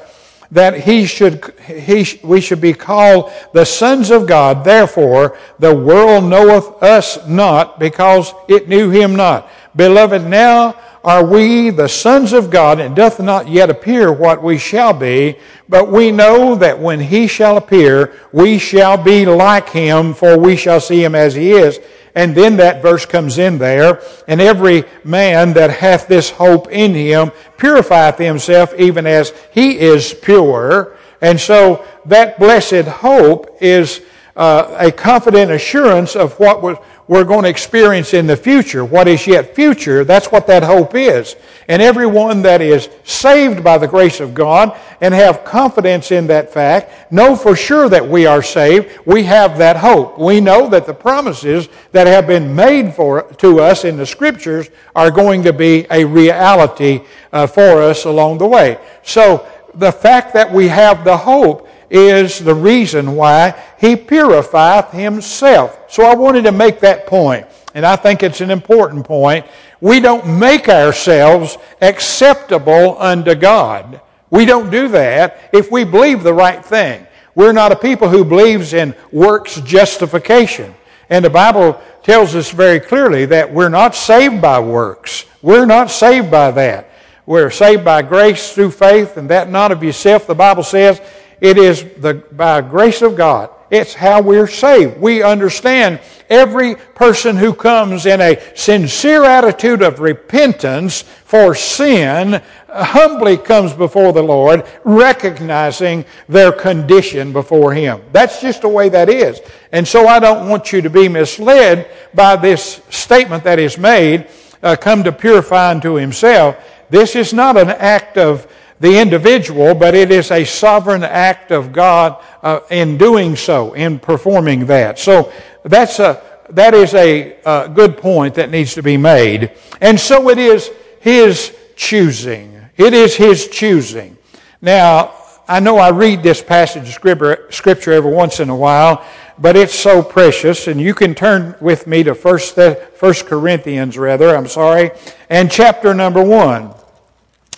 that 0.51 0.81
he 0.81 1.05
should, 1.05 1.53
he, 1.65 2.19
we 2.23 2.39
should 2.39 2.61
be 2.61 2.73
called 2.73 3.31
the 3.53 3.65
sons 3.65 4.09
of 4.09 4.27
God. 4.27 4.63
Therefore, 4.63 5.37
the 5.59 5.75
world 5.75 6.23
knoweth 6.25 6.81
us 6.83 7.25
not, 7.27 7.79
because 7.79 8.33
it 8.47 8.69
knew 8.69 8.89
him 8.89 9.15
not. 9.15 9.49
Beloved, 9.75 10.23
now 10.23 10.75
are 11.07 11.23
we 11.23 11.69
the 11.69 11.87
sons 11.87 12.33
of 12.33 12.49
God, 12.49 12.81
and 12.81 12.93
doth 12.93 13.21
not 13.21 13.47
yet 13.47 13.69
appear 13.69 14.11
what 14.11 14.43
we 14.43 14.57
shall 14.57 14.91
be, 14.91 15.37
but 15.69 15.89
we 15.89 16.11
know 16.11 16.53
that 16.55 16.77
when 16.77 16.99
he 16.99 17.27
shall 17.27 17.55
appear, 17.55 18.13
we 18.33 18.59
shall 18.59 19.01
be 19.01 19.25
like 19.25 19.69
him, 19.69 20.13
for 20.13 20.37
we 20.37 20.57
shall 20.57 20.81
see 20.81 21.01
him 21.01 21.15
as 21.15 21.33
he 21.33 21.51
is. 21.51 21.79
And 22.13 22.35
then 22.35 22.57
that 22.57 22.81
verse 22.81 23.05
comes 23.05 23.37
in 23.37 23.57
there, 23.57 24.01
and 24.27 24.41
every 24.41 24.83
man 25.05 25.53
that 25.53 25.69
hath 25.69 26.09
this 26.09 26.29
hope 26.29 26.69
in 26.73 26.93
him 26.93 27.31
purifieth 27.55 28.17
himself 28.17 28.73
even 28.77 29.07
as 29.07 29.31
he 29.53 29.79
is 29.79 30.13
pure. 30.13 30.97
And 31.21 31.39
so 31.39 31.85
that 32.07 32.37
blessed 32.37 32.85
hope 32.85 33.55
is 33.61 34.01
uh, 34.35 34.75
a 34.77 34.91
confident 34.91 35.51
assurance 35.51 36.17
of 36.17 36.37
what 36.37 36.61
was 36.61 36.77
we're 37.07 37.23
going 37.23 37.43
to 37.43 37.49
experience 37.49 38.13
in 38.13 38.27
the 38.27 38.35
future. 38.35 38.83
What 38.83 39.07
is 39.07 39.25
yet 39.25 39.55
future, 39.55 40.03
that's 40.03 40.27
what 40.27 40.47
that 40.47 40.63
hope 40.63 40.93
is. 40.93 41.35
And 41.67 41.81
everyone 41.81 42.41
that 42.41 42.61
is 42.61 42.89
saved 43.03 43.63
by 43.63 43.77
the 43.77 43.87
grace 43.87 44.19
of 44.19 44.33
God 44.33 44.77
and 44.99 45.13
have 45.13 45.45
confidence 45.45 46.11
in 46.11 46.27
that 46.27 46.51
fact, 46.51 47.11
know 47.11 47.35
for 47.35 47.55
sure 47.55 47.87
that 47.89 48.07
we 48.07 48.25
are 48.25 48.41
saved. 48.41 48.99
We 49.05 49.23
have 49.23 49.57
that 49.57 49.77
hope. 49.77 50.19
We 50.19 50.41
know 50.41 50.67
that 50.69 50.85
the 50.85 50.93
promises 50.93 51.69
that 51.91 52.07
have 52.07 52.27
been 52.27 52.53
made 52.55 52.93
for, 52.93 53.23
to 53.33 53.61
us 53.61 53.85
in 53.85 53.95
the 53.95 54.05
scriptures 54.05 54.69
are 54.95 55.11
going 55.11 55.43
to 55.43 55.53
be 55.53 55.87
a 55.89 56.03
reality 56.03 57.01
uh, 57.31 57.47
for 57.47 57.81
us 57.81 58.05
along 58.05 58.39
the 58.39 58.47
way. 58.47 58.79
So 59.03 59.47
the 59.75 59.91
fact 59.91 60.33
that 60.33 60.51
we 60.51 60.67
have 60.67 61.03
the 61.03 61.15
hope 61.15 61.69
is 61.89 62.39
the 62.39 62.53
reason 62.53 63.15
why 63.15 63.61
he 63.79 63.95
purifieth 63.95 64.91
himself. 64.91 65.79
So 65.89 66.03
I 66.03 66.15
wanted 66.15 66.43
to 66.43 66.51
make 66.51 66.79
that 66.81 67.07
point, 67.07 67.47
and 67.73 67.85
I 67.85 67.95
think 67.95 68.23
it's 68.23 68.41
an 68.41 68.51
important 68.51 69.05
point. 69.05 69.45
We 69.79 69.99
don't 69.99 70.39
make 70.39 70.69
ourselves 70.69 71.57
acceptable 71.81 72.99
unto 72.99 73.35
God. 73.35 74.01
We 74.29 74.45
don't 74.45 74.69
do 74.69 74.89
that 74.89 75.49
if 75.53 75.71
we 75.71 75.83
believe 75.83 76.23
the 76.23 76.33
right 76.33 76.63
thing. 76.63 77.05
We're 77.35 77.53
not 77.53 77.71
a 77.71 77.75
people 77.75 78.09
who 78.09 78.25
believes 78.25 78.73
in 78.73 78.95
works 79.11 79.61
justification. 79.61 80.73
And 81.09 81.23
the 81.23 81.29
Bible 81.29 81.79
tells 82.03 82.35
us 82.35 82.51
very 82.51 82.79
clearly 82.79 83.25
that 83.27 83.53
we're 83.53 83.69
not 83.69 83.95
saved 83.95 84.41
by 84.41 84.59
works. 84.59 85.25
We're 85.41 85.65
not 85.65 85.91
saved 85.91 86.31
by 86.31 86.51
that. 86.51 86.89
We're 87.25 87.51
saved 87.51 87.85
by 87.85 88.01
grace 88.01 88.53
through 88.53 88.71
faith, 88.71 89.17
and 89.17 89.29
that 89.29 89.49
not 89.49 89.71
of 89.71 89.83
yourself, 89.83 90.27
the 90.27 90.35
Bible 90.35 90.63
says, 90.63 91.01
it 91.41 91.57
is 91.57 91.85
the, 91.97 92.15
by 92.31 92.61
grace 92.61 93.01
of 93.01 93.15
God. 93.15 93.49
It's 93.69 93.93
how 93.93 94.21
we're 94.21 94.47
saved. 94.47 94.97
We 94.97 95.23
understand 95.23 95.99
every 96.29 96.75
person 96.75 97.35
who 97.35 97.53
comes 97.53 98.05
in 98.05 98.21
a 98.21 98.41
sincere 98.55 99.25
attitude 99.25 99.81
of 99.81 99.99
repentance 99.99 101.01
for 101.01 101.53
sin 101.53 102.41
humbly 102.69 103.37
comes 103.37 103.73
before 103.73 104.13
the 104.13 104.21
Lord, 104.21 104.65
recognizing 104.85 106.05
their 106.29 106.51
condition 106.51 107.33
before 107.33 107.73
Him. 107.73 108.01
That's 108.13 108.39
just 108.39 108.61
the 108.61 108.69
way 108.69 108.87
that 108.89 109.09
is. 109.09 109.41
And 109.71 109.85
so 109.85 110.07
I 110.07 110.19
don't 110.19 110.49
want 110.49 110.71
you 110.71 110.81
to 110.81 110.89
be 110.89 111.09
misled 111.09 111.89
by 112.13 112.35
this 112.35 112.81
statement 112.89 113.43
that 113.43 113.59
is 113.59 113.77
made, 113.77 114.29
uh, 114.63 114.75
come 114.75 115.03
to 115.03 115.11
purify 115.11 115.71
unto 115.71 115.95
Himself. 115.95 116.55
This 116.89 117.15
is 117.15 117.33
not 117.33 117.57
an 117.57 117.69
act 117.69 118.17
of 118.17 118.47
the 118.79 118.99
individual, 118.99 119.73
but 119.73 119.95
it 119.95 120.11
is 120.11 120.31
a 120.31 120.43
sovereign 120.43 121.03
act 121.03 121.51
of 121.51 121.73
God 121.73 122.23
uh, 122.43 122.59
in 122.69 122.97
doing 122.97 123.35
so, 123.35 123.73
in 123.73 123.99
performing 123.99 124.67
that. 124.67 124.99
So 124.99 125.31
that's 125.63 125.99
a, 125.99 126.21
that 126.49 126.73
is 126.73 126.93
a, 126.93 127.37
a 127.45 127.69
good 127.69 127.97
point 127.97 128.35
that 128.35 128.51
needs 128.51 128.75
to 128.75 128.83
be 128.83 128.97
made. 128.97 129.51
And 129.81 129.99
so 129.99 130.29
it 130.29 130.37
is 130.37 130.71
His 130.99 131.55
choosing. 131.75 132.61
It 132.77 132.93
is 132.93 133.15
His 133.15 133.47
choosing. 133.47 134.17
Now, 134.61 135.13
I 135.47 135.59
know 135.59 135.77
I 135.77 135.89
read 135.89 136.23
this 136.23 136.41
passage 136.41 136.83
of 136.83 136.93
scripture, 136.93 137.47
scripture 137.49 137.93
every 137.93 138.11
once 138.11 138.39
in 138.39 138.49
a 138.49 138.55
while, 138.55 139.05
but 139.39 139.55
it's 139.55 139.73
so 139.73 140.03
precious. 140.03 140.67
And 140.67 140.79
you 140.79 140.93
can 140.93 141.15
turn 141.15 141.55
with 141.61 141.87
me 141.87 142.03
to 142.03 142.13
First, 142.13 142.55
First 142.55 143.25
Corinthians, 143.25 143.97
rather, 143.97 144.35
I'm 144.35 144.47
sorry, 144.47 144.91
and 145.29 145.49
chapter 145.49 145.93
number 145.93 146.21
1. 146.21 146.73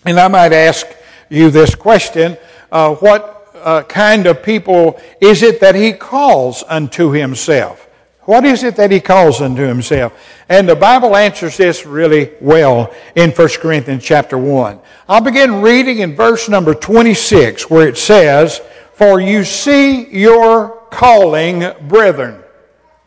And 0.05 0.19
I 0.19 0.27
might 0.27 0.53
ask 0.53 0.85
you 1.29 1.49
this 1.49 1.75
question 1.75 2.37
uh, 2.71 2.95
What 2.95 3.51
uh, 3.55 3.83
kind 3.83 4.25
of 4.25 4.43
people 4.43 4.99
is 5.21 5.43
it 5.43 5.59
that 5.61 5.75
he 5.75 5.93
calls 5.93 6.63
unto 6.67 7.11
himself? 7.11 7.85
What 8.21 8.45
is 8.45 8.63
it 8.63 8.75
that 8.75 8.91
he 8.91 8.99
calls 8.99 9.41
unto 9.41 9.63
himself? 9.63 10.13
And 10.49 10.69
the 10.69 10.75
Bible 10.75 11.15
answers 11.15 11.57
this 11.57 11.85
really 11.85 12.31
well 12.39 12.93
in 13.15 13.31
1 13.31 13.47
Corinthians 13.59 14.03
chapter 14.03 14.37
1. 14.37 14.79
I'll 15.07 15.21
begin 15.21 15.61
reading 15.61 15.99
in 15.99 16.15
verse 16.15 16.47
number 16.47 16.75
26 16.75 17.71
where 17.71 17.87
it 17.87 17.97
says, 17.97 18.61
For 18.93 19.19
you 19.19 19.43
see 19.43 20.07
your 20.09 20.69
calling, 20.91 21.71
brethren. 21.87 22.43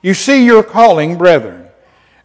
You 0.02 0.14
see 0.14 0.45
your 0.45 0.64
calling, 0.64 1.17
brethren. 1.17 1.69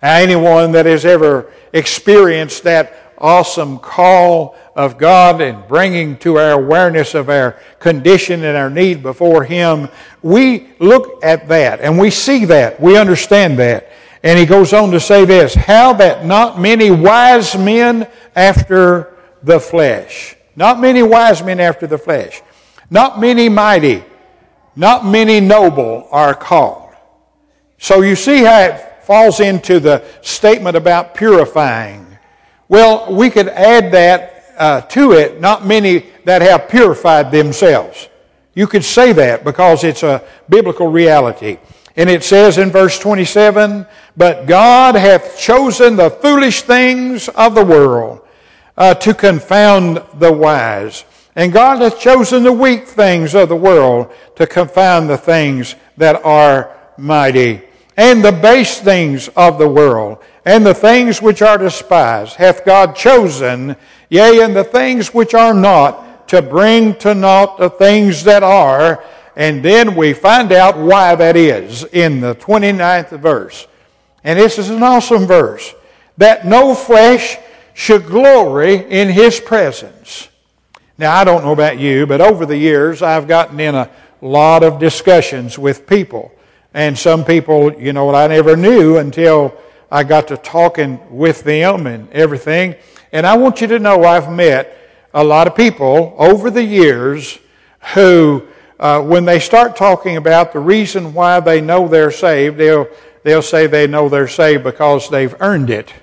Anyone 0.02 0.72
that 0.72 0.88
has 0.88 1.06
ever 1.06 1.52
experienced 1.74 2.64
that 2.64 3.07
awesome 3.18 3.80
call 3.80 4.56
of 4.76 4.98
God 4.98 5.42
and 5.42 5.68
bringing 5.68 6.18
to 6.20 6.38
our 6.38 6.52
awareness 6.52 7.16
of 7.16 7.30
our 7.30 7.58
condition 7.80 8.44
and 8.44 8.56
our 8.56 8.70
need 8.70 9.02
before 9.02 9.44
Him, 9.44 9.90
we 10.22 10.70
look 10.80 11.24
at 11.24 11.48
that 11.48 11.82
and 11.82 11.98
we 11.98 12.10
see 12.10 12.46
that. 12.46 12.80
We 12.80 12.98
understand 12.98 13.60
that. 13.60 13.92
And 14.24 14.38
he 14.38 14.46
goes 14.46 14.74
on 14.74 14.92
to 14.92 15.00
say 15.00 15.26
this 15.26 15.54
How 15.54 15.94
that 15.94 16.26
not 16.26 16.60
many 16.60 16.92
wise 16.92 17.58
men 17.58 18.08
after 18.36 19.16
the 19.44 19.60
flesh, 19.60 20.36
not 20.56 20.80
many 20.80 21.04
wise 21.04 21.44
men 21.44 21.60
after 21.60 21.88
the 21.88 21.98
flesh, 21.98 22.42
not 22.90 23.20
many 23.20 23.50
mighty, 23.50 24.04
not 24.76 25.06
many 25.06 25.40
noble 25.40 26.08
are 26.12 26.34
called. 26.34 26.94
So 27.78 28.02
you 28.02 28.16
see 28.16 28.44
how 28.44 28.62
it 28.62 29.04
falls 29.04 29.40
into 29.40 29.80
the 29.80 30.04
statement 30.22 30.76
about 30.76 31.16
purifying 31.16 32.17
well, 32.70 33.14
we 33.14 33.30
could 33.30 33.48
add 33.48 33.92
that 33.94 34.38
uh, 34.58 34.82
to 34.82 35.14
it, 35.14 35.40
not 35.40 35.66
many 35.66 36.06
that 36.26 36.42
have 36.42 36.70
purified 36.70 37.32
themselves. 37.32 38.10
You 38.54 38.68
could 38.68 38.84
say 38.84 39.14
that 39.14 39.44
because 39.44 39.84
it's 39.84 40.04
a 40.04 40.24
biblical 40.50 40.88
reality. 40.88 41.58
And 41.96 42.10
it 42.10 42.24
says 42.24 42.58
in 42.58 42.70
verse 42.70 43.00
27, 43.00 43.86
But 44.16 44.46
God 44.46 44.96
hath 44.96 45.38
chosen 45.38 45.96
the 45.96 46.10
foolish 46.10 46.64
things 46.64 47.30
of 47.30 47.56
the 47.56 47.66
world 47.66 48.22
uh, 48.76 48.94
to 48.96 49.14
confound 49.14 50.04
the 50.16 50.32
wise. 50.32 51.06
And 51.36 51.54
God 51.54 51.82
hath 51.82 52.00
chosen 52.00 52.44
the 52.44 52.52
weak 52.52 52.88
things 52.88 53.36
of 53.36 53.50
the 53.50 53.56
world 53.56 54.12
to 54.36 54.48
confound 54.48 55.10
the 55.10 55.18
things 55.18 55.76
that 55.98 56.24
are 56.26 56.76
mighty. 56.98 57.62
And 57.96 58.24
the 58.24 58.32
base 58.32 58.80
things 58.80 59.28
of 59.30 59.58
the 59.58 59.70
world, 59.70 60.24
and 60.48 60.66
the 60.66 60.74
things 60.74 61.22
which 61.22 61.42
are 61.42 61.58
despised, 61.58 62.38
hath 62.38 62.64
God 62.64 62.96
chosen, 62.96 63.76
yea, 64.08 64.40
and 64.42 64.56
the 64.56 64.64
things 64.64 65.14
which 65.14 65.34
are 65.34 65.54
not, 65.54 66.30
to 66.30 66.42
bring 66.42 66.96
to 67.00 67.14
naught 67.14 67.58
the 67.58 67.70
things 67.70 68.24
that 68.24 68.44
are. 68.44 69.04
And 69.36 69.62
then 69.62 69.94
we 69.94 70.14
find 70.14 70.54
out 70.54 70.78
why 70.78 71.16
that 71.16 71.36
is 71.36 71.84
in 71.84 72.22
the 72.22 72.34
29th 72.34 73.20
verse. 73.20 73.68
And 74.24 74.40
this 74.40 74.58
is 74.58 74.70
an 74.70 74.82
awesome 74.84 75.28
verse. 75.28 75.76
That 76.16 76.48
no 76.48 76.74
flesh 76.74 77.38
should 77.74 78.06
glory 78.06 78.76
in 78.76 79.10
his 79.10 79.42
presence. 79.42 80.30
Now, 80.98 81.14
I 81.14 81.26
don't 81.26 81.44
know 81.44 81.52
about 81.52 81.78
you, 81.78 82.08
but 82.08 82.22
over 82.22 82.46
the 82.46 82.58
years, 82.58 83.02
I've 83.02 83.28
gotten 83.28 83.60
in 83.60 83.76
a 83.76 83.90
lot 84.22 84.64
of 84.64 84.80
discussions 84.80 85.60
with 85.60 85.88
people. 85.88 86.32
And 86.74 86.98
some 86.98 87.26
people, 87.26 87.74
you 87.74 87.92
know, 87.92 88.06
what 88.06 88.16
I 88.16 88.28
never 88.28 88.56
knew 88.56 88.96
until 88.96 89.54
I 89.92 90.04
got 90.04 90.28
to 90.30 90.38
talking 90.38 91.00
with 91.10 91.44
them 91.44 91.88
and 91.88 92.12
everything. 92.12 92.76
And 93.12 93.26
I 93.26 93.38
want 93.38 93.62
you 93.62 93.68
to 93.68 93.80
know 93.80 94.04
I've 94.04 94.32
met 94.32 94.78
a 95.14 95.24
lot 95.24 95.48
of 95.48 95.56
people 95.56 96.14
over 96.18 96.50
the 96.50 96.64
years 96.64 97.40
who, 97.94 98.48
uh, 98.80 99.02
when 99.02 99.26
they 99.26 99.40
start 99.40 99.76
talking 99.76 100.18
about 100.18 100.52
the 100.52 100.60
reason 100.60 101.14
why 101.14 101.40
they 101.40 101.62
know 101.62 101.88
they're 101.88 102.12
saved, 102.12 102.58
they'll, 102.58 102.88
they'll 103.24 103.42
say 103.42 103.68
they 103.68 103.88
know 103.88 104.10
they're 104.10 104.28
saved 104.28 104.64
because 104.64 105.10
they've 105.10 105.36
earned 105.40 105.70
it. 105.70 105.94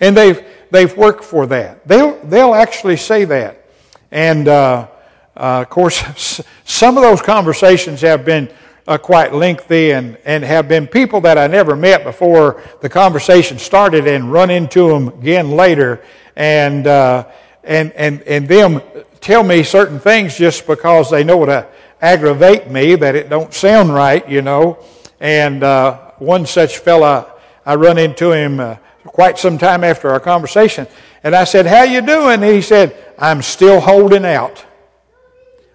And 0.00 0.16
they've, 0.16 0.44
they've 0.70 0.96
worked 0.96 1.24
for 1.24 1.46
that. 1.48 1.86
They'll, 1.86 2.18
they'll 2.24 2.54
actually 2.54 2.96
say 2.96 3.24
that. 3.24 3.66
And 4.10 4.46
uh, 4.46 4.86
uh, 5.36 5.62
of 5.62 5.70
course, 5.70 6.40
some 6.64 6.96
of 6.96 7.02
those 7.02 7.20
conversations 7.20 8.00
have 8.02 8.24
been 8.24 8.48
uh, 8.86 8.98
quite 8.98 9.32
lengthy 9.32 9.92
and, 9.92 10.18
and 10.24 10.44
have 10.44 10.68
been 10.68 10.86
people 10.86 11.20
that 11.22 11.38
I 11.38 11.46
never 11.46 11.74
met 11.74 12.04
before 12.04 12.62
the 12.80 12.88
conversation 12.88 13.58
started 13.58 14.06
and 14.06 14.30
run 14.32 14.50
into 14.50 14.88
them 14.88 15.08
again 15.08 15.50
later 15.52 16.04
and, 16.36 16.86
uh, 16.86 17.26
and, 17.62 17.92
and, 17.92 18.22
and 18.22 18.46
them 18.46 18.82
tell 19.20 19.42
me 19.42 19.62
certain 19.62 19.98
things 19.98 20.36
just 20.36 20.66
because 20.66 21.10
they 21.10 21.24
know 21.24 21.46
to 21.46 21.66
aggravate 22.00 22.70
me, 22.70 22.94
that 22.96 23.14
it 23.14 23.30
don't 23.30 23.54
sound 23.54 23.94
right, 23.94 24.28
you 24.28 24.42
know. 24.42 24.78
And 25.20 25.62
uh, 25.62 26.12
one 26.18 26.44
such 26.44 26.78
fella, 26.78 27.32
I 27.64 27.76
run 27.76 27.96
into 27.96 28.32
him 28.32 28.60
uh, 28.60 28.76
quite 29.06 29.38
some 29.38 29.56
time 29.56 29.82
after 29.82 30.10
our 30.10 30.20
conversation, 30.20 30.86
and 31.22 31.34
I 31.34 31.44
said, 31.44 31.66
How 31.66 31.84
you 31.84 32.02
doing? 32.02 32.42
And 32.42 32.54
he 32.54 32.60
said, 32.60 33.14
I'm 33.18 33.40
still 33.40 33.80
holding 33.80 34.26
out. 34.26 34.64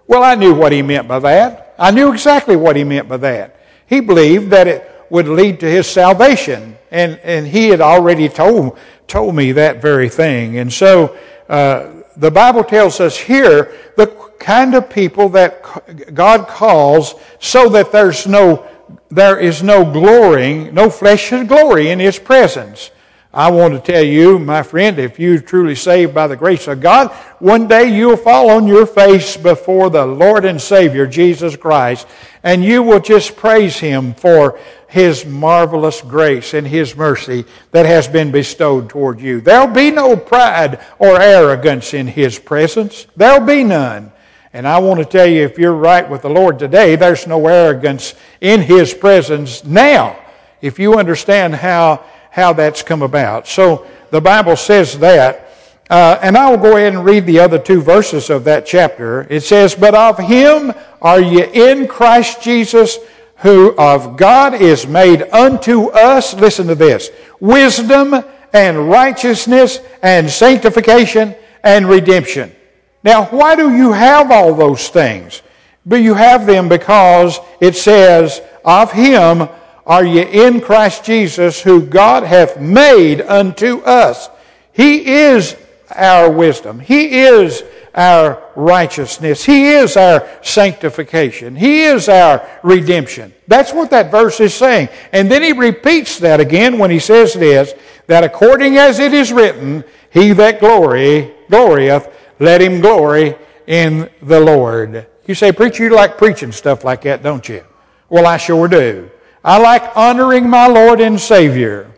Well, 0.06 0.22
I 0.22 0.36
knew 0.36 0.54
what 0.54 0.72
he 0.72 0.82
meant 0.82 1.08
by 1.08 1.18
that. 1.20 1.69
I 1.80 1.90
knew 1.90 2.12
exactly 2.12 2.56
what 2.56 2.76
he 2.76 2.84
meant 2.84 3.08
by 3.08 3.16
that. 3.16 3.56
He 3.86 4.00
believed 4.00 4.50
that 4.50 4.68
it 4.68 4.88
would 5.08 5.26
lead 5.26 5.60
to 5.60 5.66
his 5.66 5.88
salvation, 5.88 6.76
and, 6.90 7.18
and 7.24 7.46
he 7.46 7.68
had 7.68 7.80
already 7.80 8.28
told, 8.28 8.78
told 9.08 9.34
me 9.34 9.52
that 9.52 9.80
very 9.80 10.10
thing. 10.10 10.58
And 10.58 10.70
so 10.70 11.16
uh, 11.48 12.02
the 12.18 12.30
Bible 12.30 12.64
tells 12.64 13.00
us 13.00 13.16
here 13.16 13.72
the 13.96 14.06
kind 14.38 14.74
of 14.74 14.90
people 14.90 15.30
that 15.30 16.14
God 16.14 16.46
calls 16.46 17.14
so 17.38 17.70
that 17.70 17.92
there's 17.92 18.26
no, 18.26 18.68
there 19.10 19.40
is 19.40 19.62
no 19.62 19.90
glorying, 19.90 20.74
no 20.74 20.90
flesh 20.90 21.22
should 21.22 21.48
glory 21.48 21.88
in 21.88 21.98
his 21.98 22.18
presence. 22.18 22.90
I 23.32 23.48
want 23.52 23.74
to 23.74 23.92
tell 23.92 24.02
you, 24.02 24.40
my 24.40 24.64
friend, 24.64 24.98
if 24.98 25.20
you're 25.20 25.40
truly 25.40 25.76
saved 25.76 26.12
by 26.12 26.26
the 26.26 26.36
grace 26.36 26.66
of 26.66 26.80
God, 26.80 27.12
one 27.38 27.68
day 27.68 27.96
you'll 27.96 28.16
fall 28.16 28.50
on 28.50 28.66
your 28.66 28.86
face 28.86 29.36
before 29.36 29.88
the 29.88 30.04
Lord 30.04 30.44
and 30.44 30.60
Savior, 30.60 31.06
Jesus 31.06 31.54
Christ, 31.54 32.08
and 32.42 32.64
you 32.64 32.82
will 32.82 32.98
just 32.98 33.36
praise 33.36 33.78
Him 33.78 34.14
for 34.14 34.58
His 34.88 35.24
marvelous 35.24 36.00
grace 36.00 36.54
and 36.54 36.66
His 36.66 36.96
mercy 36.96 37.44
that 37.70 37.86
has 37.86 38.08
been 38.08 38.32
bestowed 38.32 38.88
toward 38.88 39.20
you. 39.20 39.40
There'll 39.40 39.68
be 39.68 39.92
no 39.92 40.16
pride 40.16 40.80
or 40.98 41.20
arrogance 41.20 41.94
in 41.94 42.08
His 42.08 42.36
presence. 42.36 43.06
There'll 43.14 43.46
be 43.46 43.62
none. 43.62 44.10
And 44.52 44.66
I 44.66 44.80
want 44.80 44.98
to 44.98 45.06
tell 45.06 45.28
you, 45.28 45.42
if 45.42 45.56
you're 45.56 45.72
right 45.72 46.08
with 46.10 46.22
the 46.22 46.30
Lord 46.30 46.58
today, 46.58 46.96
there's 46.96 47.28
no 47.28 47.46
arrogance 47.46 48.16
in 48.40 48.60
His 48.60 48.92
presence 48.92 49.64
now. 49.64 50.18
If 50.60 50.80
you 50.80 50.98
understand 50.98 51.54
how 51.54 52.04
how 52.30 52.52
that's 52.52 52.82
come 52.82 53.02
about. 53.02 53.46
So 53.46 53.86
the 54.10 54.20
Bible 54.20 54.56
says 54.56 54.98
that. 55.00 55.46
Uh, 55.88 56.16
and 56.22 56.36
I 56.36 56.48
will 56.48 56.58
go 56.58 56.76
ahead 56.76 56.94
and 56.94 57.04
read 57.04 57.26
the 57.26 57.40
other 57.40 57.58
two 57.58 57.80
verses 57.82 58.30
of 58.30 58.44
that 58.44 58.64
chapter. 58.64 59.26
It 59.28 59.40
says, 59.40 59.74
But 59.74 59.94
of 59.94 60.18
him 60.18 60.72
are 61.02 61.20
ye 61.20 61.42
in 61.42 61.88
Christ 61.88 62.40
Jesus, 62.42 62.98
who 63.38 63.74
of 63.76 64.16
God 64.16 64.54
is 64.54 64.86
made 64.86 65.22
unto 65.32 65.88
us, 65.88 66.32
listen 66.34 66.68
to 66.68 66.76
this, 66.76 67.10
wisdom 67.40 68.14
and 68.52 68.88
righteousness 68.88 69.80
and 70.02 70.30
sanctification 70.30 71.34
and 71.64 71.88
redemption. 71.88 72.54
Now, 73.02 73.24
why 73.26 73.56
do 73.56 73.74
you 73.74 73.92
have 73.92 74.30
all 74.30 74.54
those 74.54 74.88
things? 74.90 75.42
But 75.86 76.02
you 76.02 76.14
have 76.14 76.46
them 76.46 76.68
because 76.68 77.40
it 77.60 77.74
says, 77.76 78.40
Of 78.64 78.92
him 78.92 79.48
are 79.90 80.04
ye 80.04 80.22
in 80.22 80.60
Christ 80.60 81.02
Jesus, 81.02 81.60
who 81.60 81.84
God 81.84 82.22
hath 82.22 82.60
made 82.60 83.22
unto 83.22 83.80
us. 83.80 84.28
He 84.72 85.04
is 85.04 85.56
our 85.90 86.30
wisdom. 86.30 86.78
He 86.78 87.22
is 87.22 87.64
our 87.92 88.40
righteousness. 88.54 89.44
He 89.44 89.72
is 89.72 89.96
our 89.96 90.28
sanctification. 90.42 91.56
He 91.56 91.82
is 91.82 92.08
our 92.08 92.48
redemption. 92.62 93.34
That's 93.48 93.72
what 93.72 93.90
that 93.90 94.12
verse 94.12 94.38
is 94.38 94.54
saying. 94.54 94.90
And 95.12 95.28
then 95.28 95.42
he 95.42 95.50
repeats 95.50 96.20
that 96.20 96.38
again 96.38 96.78
when 96.78 96.92
he 96.92 97.00
says 97.00 97.34
this, 97.34 97.74
that 98.06 98.22
according 98.22 98.76
as 98.76 99.00
it 99.00 99.12
is 99.12 99.32
written, 99.32 99.82
he 100.10 100.32
that 100.34 100.60
glory, 100.60 101.34
glorieth, 101.48 102.14
let 102.38 102.62
him 102.62 102.80
glory 102.80 103.34
in 103.66 104.08
the 104.22 104.38
Lord. 104.38 105.08
You 105.26 105.34
say, 105.34 105.50
preacher, 105.50 105.82
you 105.82 105.90
like 105.90 106.16
preaching 106.16 106.52
stuff 106.52 106.84
like 106.84 107.02
that, 107.02 107.24
don't 107.24 107.48
you? 107.48 107.64
Well, 108.08 108.28
I 108.28 108.36
sure 108.36 108.68
do. 108.68 109.09
I 109.44 109.58
like 109.58 109.96
honoring 109.96 110.48
my 110.48 110.66
Lord 110.66 111.00
and 111.00 111.18
Savior. 111.18 111.90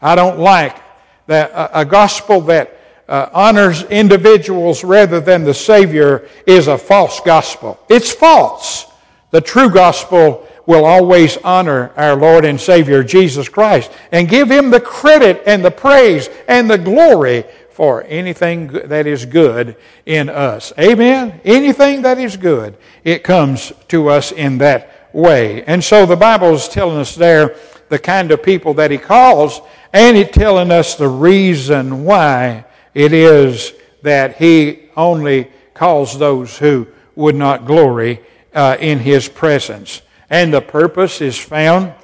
I 0.00 0.14
don't 0.14 0.38
like 0.38 0.76
that, 1.26 1.50
a, 1.50 1.80
a 1.80 1.84
gospel 1.84 2.40
that 2.42 2.78
uh, 3.08 3.28
honors 3.32 3.82
individuals 3.84 4.82
rather 4.82 5.20
than 5.20 5.44
the 5.44 5.54
Savior 5.54 6.28
is 6.46 6.68
a 6.68 6.78
false 6.78 7.20
gospel. 7.20 7.78
It's 7.88 8.12
false. 8.12 8.86
The 9.30 9.40
true 9.40 9.70
gospel 9.70 10.48
will 10.66 10.84
always 10.84 11.36
honor 11.38 11.92
our 11.96 12.16
Lord 12.16 12.44
and 12.44 12.60
Savior 12.60 13.04
Jesus 13.04 13.48
Christ 13.48 13.90
and 14.10 14.28
give 14.28 14.50
Him 14.50 14.70
the 14.70 14.80
credit 14.80 15.42
and 15.46 15.64
the 15.64 15.70
praise 15.70 16.28
and 16.48 16.68
the 16.68 16.78
glory 16.78 17.44
for 17.70 18.04
anything 18.04 18.68
that 18.68 19.06
is 19.06 19.26
good 19.26 19.76
in 20.06 20.28
us. 20.28 20.72
Amen? 20.78 21.40
Anything 21.44 22.02
that 22.02 22.18
is 22.18 22.36
good, 22.36 22.76
it 23.04 23.22
comes 23.22 23.72
to 23.88 24.08
us 24.08 24.32
in 24.32 24.58
that 24.58 24.95
way. 25.16 25.64
And 25.64 25.82
so 25.82 26.06
the 26.06 26.16
Bible 26.16 26.54
is 26.54 26.68
telling 26.68 26.98
us 26.98 27.14
there 27.14 27.56
the 27.88 27.98
kind 27.98 28.30
of 28.30 28.42
people 28.42 28.74
that 28.74 28.90
he 28.90 28.98
calls, 28.98 29.60
and 29.92 30.16
it's 30.16 30.36
telling 30.36 30.70
us 30.70 30.94
the 30.94 31.08
reason 31.08 32.04
why 32.04 32.64
it 32.94 33.12
is 33.12 33.72
that 34.02 34.36
he 34.36 34.90
only 34.96 35.50
calls 35.74 36.18
those 36.18 36.58
who 36.58 36.86
would 37.14 37.34
not 37.34 37.64
glory 37.64 38.20
uh, 38.54 38.76
in 38.78 38.98
his 38.98 39.28
presence. 39.28 40.02
And 40.28 40.52
the 40.52 40.60
purpose 40.60 41.20
is 41.20 41.38
found 41.38 41.94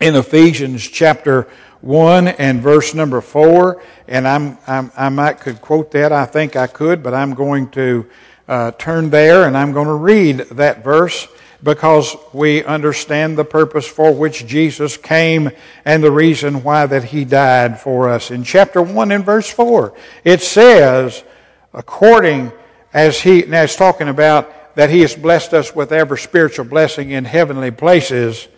in 0.00 0.14
Ephesians 0.16 0.86
chapter 0.86 1.48
1 1.80 2.28
and 2.28 2.60
verse 2.60 2.94
number 2.94 3.20
4. 3.20 3.82
And 4.08 4.26
I'm, 4.26 4.58
I'm, 4.66 4.90
i 4.96 5.08
might 5.08 5.40
could 5.40 5.60
quote 5.60 5.90
that. 5.92 6.12
I 6.12 6.24
think 6.24 6.56
I 6.56 6.66
could, 6.66 7.02
but 7.02 7.14
I'm 7.14 7.34
going 7.34 7.68
to 7.70 8.06
uh, 8.48 8.70
turn 8.72 9.10
there 9.10 9.46
and 9.46 9.56
I'm 9.56 9.72
going 9.72 9.86
to 9.86 9.94
read 9.94 10.38
that 10.52 10.82
verse 10.82 11.28
because 11.62 12.16
we 12.32 12.62
understand 12.64 13.36
the 13.36 13.44
purpose 13.44 13.86
for 13.86 14.12
which 14.12 14.46
Jesus 14.46 14.96
came 14.96 15.50
and 15.84 16.02
the 16.02 16.10
reason 16.10 16.62
why 16.62 16.86
that 16.86 17.04
he 17.04 17.24
died 17.24 17.80
for 17.80 18.08
us. 18.08 18.30
In 18.30 18.44
chapter 18.44 18.82
1 18.82 19.12
and 19.12 19.24
verse 19.24 19.48
4, 19.48 19.94
it 20.24 20.42
says, 20.42 21.24
according 21.72 22.52
as 22.92 23.20
he, 23.20 23.42
now 23.42 23.62
it's 23.62 23.76
talking 23.76 24.08
about 24.08 24.74
that 24.76 24.90
he 24.90 25.00
has 25.00 25.14
blessed 25.14 25.54
us 25.54 25.74
with 25.74 25.92
every 25.92 26.18
spiritual 26.18 26.66
blessing 26.66 27.10
in 27.10 27.24
heavenly 27.24 27.70
places 27.70 28.48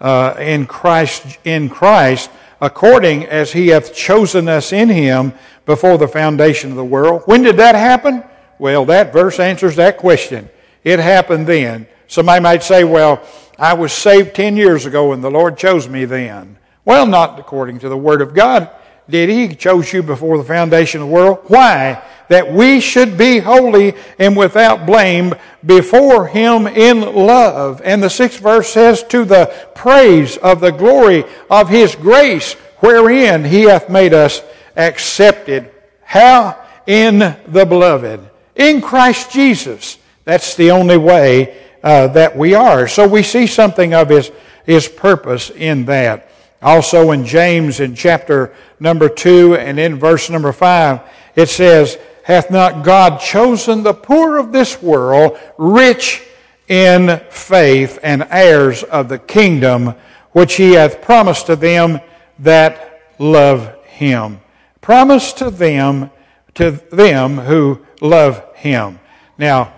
uh, 0.00 0.34
in 0.38 0.66
Christ, 0.66 1.38
in 1.44 1.68
Christ, 1.68 2.30
according 2.60 3.26
as 3.26 3.52
he 3.52 3.68
hath 3.68 3.94
chosen 3.94 4.48
us 4.48 4.72
in 4.72 4.88
him 4.88 5.34
before 5.66 5.98
the 5.98 6.08
foundation 6.08 6.70
of 6.70 6.76
the 6.76 6.84
world. 6.84 7.22
When 7.26 7.42
did 7.42 7.56
that 7.58 7.74
happen? 7.74 8.24
Well, 8.58 8.86
that 8.86 9.12
verse 9.12 9.38
answers 9.38 9.76
that 9.76 9.98
question. 9.98 10.48
It 10.82 10.98
happened 10.98 11.46
then 11.46 11.86
Somebody 12.08 12.42
might 12.42 12.62
say, 12.62 12.84
well, 12.84 13.22
I 13.58 13.74
was 13.74 13.92
saved 13.92 14.34
10 14.34 14.56
years 14.56 14.86
ago 14.86 15.12
and 15.12 15.22
the 15.22 15.30
Lord 15.30 15.56
chose 15.56 15.88
me 15.88 16.04
then. 16.04 16.58
Well, 16.84 17.06
not 17.06 17.38
according 17.38 17.80
to 17.80 17.88
the 17.88 17.96
Word 17.96 18.22
of 18.22 18.34
God. 18.34 18.70
Did 19.08 19.28
He? 19.28 19.54
Chose 19.54 19.92
you 19.92 20.02
before 20.02 20.38
the 20.38 20.44
foundation 20.44 21.00
of 21.00 21.08
the 21.08 21.14
world. 21.14 21.38
Why? 21.46 22.02
that 22.28 22.52
we 22.52 22.80
should 22.80 23.16
be 23.16 23.38
holy 23.38 23.94
and 24.18 24.36
without 24.36 24.86
blame 24.86 25.34
before 25.64 26.26
Him 26.26 26.66
in 26.66 27.00
love. 27.00 27.80
And 27.84 28.02
the 28.02 28.10
sixth 28.10 28.40
verse 28.40 28.68
says, 28.68 29.02
To 29.04 29.24
the 29.24 29.52
praise 29.74 30.36
of 30.36 30.60
the 30.60 30.72
glory 30.72 31.24
of 31.50 31.68
His 31.68 31.94
grace, 31.94 32.54
wherein 32.80 33.44
He 33.44 33.62
hath 33.62 33.88
made 33.88 34.14
us 34.14 34.42
accepted. 34.76 35.70
How? 36.02 36.62
In 36.86 37.18
the 37.18 37.66
beloved. 37.66 38.20
In 38.54 38.80
Christ 38.80 39.30
Jesus. 39.30 39.98
That's 40.24 40.56
the 40.56 40.72
only 40.72 40.96
way 40.96 41.56
uh, 41.86 42.08
that 42.08 42.36
we 42.36 42.52
are. 42.52 42.88
So 42.88 43.06
we 43.06 43.22
see 43.22 43.46
something 43.46 43.94
of 43.94 44.08
His, 44.08 44.32
His 44.64 44.88
purpose 44.88 45.50
in 45.50 45.84
that. 45.84 46.28
Also 46.60 47.12
in 47.12 47.24
James 47.24 47.78
in 47.78 47.94
chapter 47.94 48.52
number 48.80 49.08
2 49.08 49.54
and 49.54 49.78
in 49.78 49.96
verse 49.96 50.28
number 50.28 50.50
5, 50.50 51.00
it 51.36 51.48
says, 51.48 51.96
Hath 52.24 52.50
not 52.50 52.84
God 52.84 53.20
chosen 53.20 53.84
the 53.84 53.94
poor 53.94 54.36
of 54.36 54.50
this 54.50 54.82
world 54.82 55.38
rich 55.58 56.24
in 56.66 57.20
faith 57.30 58.00
and 58.02 58.26
heirs 58.30 58.82
of 58.82 59.08
the 59.08 59.20
kingdom 59.20 59.94
which 60.32 60.56
he 60.56 60.72
hath 60.72 61.00
promised 61.00 61.46
to 61.46 61.54
them 61.54 62.00
that 62.40 63.00
love 63.20 63.80
him? 63.84 64.40
Promised 64.80 65.38
to 65.38 65.52
them, 65.52 66.10
to 66.54 66.72
them 66.72 67.38
who 67.38 67.86
love 68.00 68.44
him. 68.56 68.98
Now, 69.38 69.72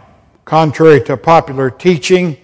contrary 0.48 0.98
to 0.98 1.14
popular 1.14 1.70
teaching, 1.70 2.34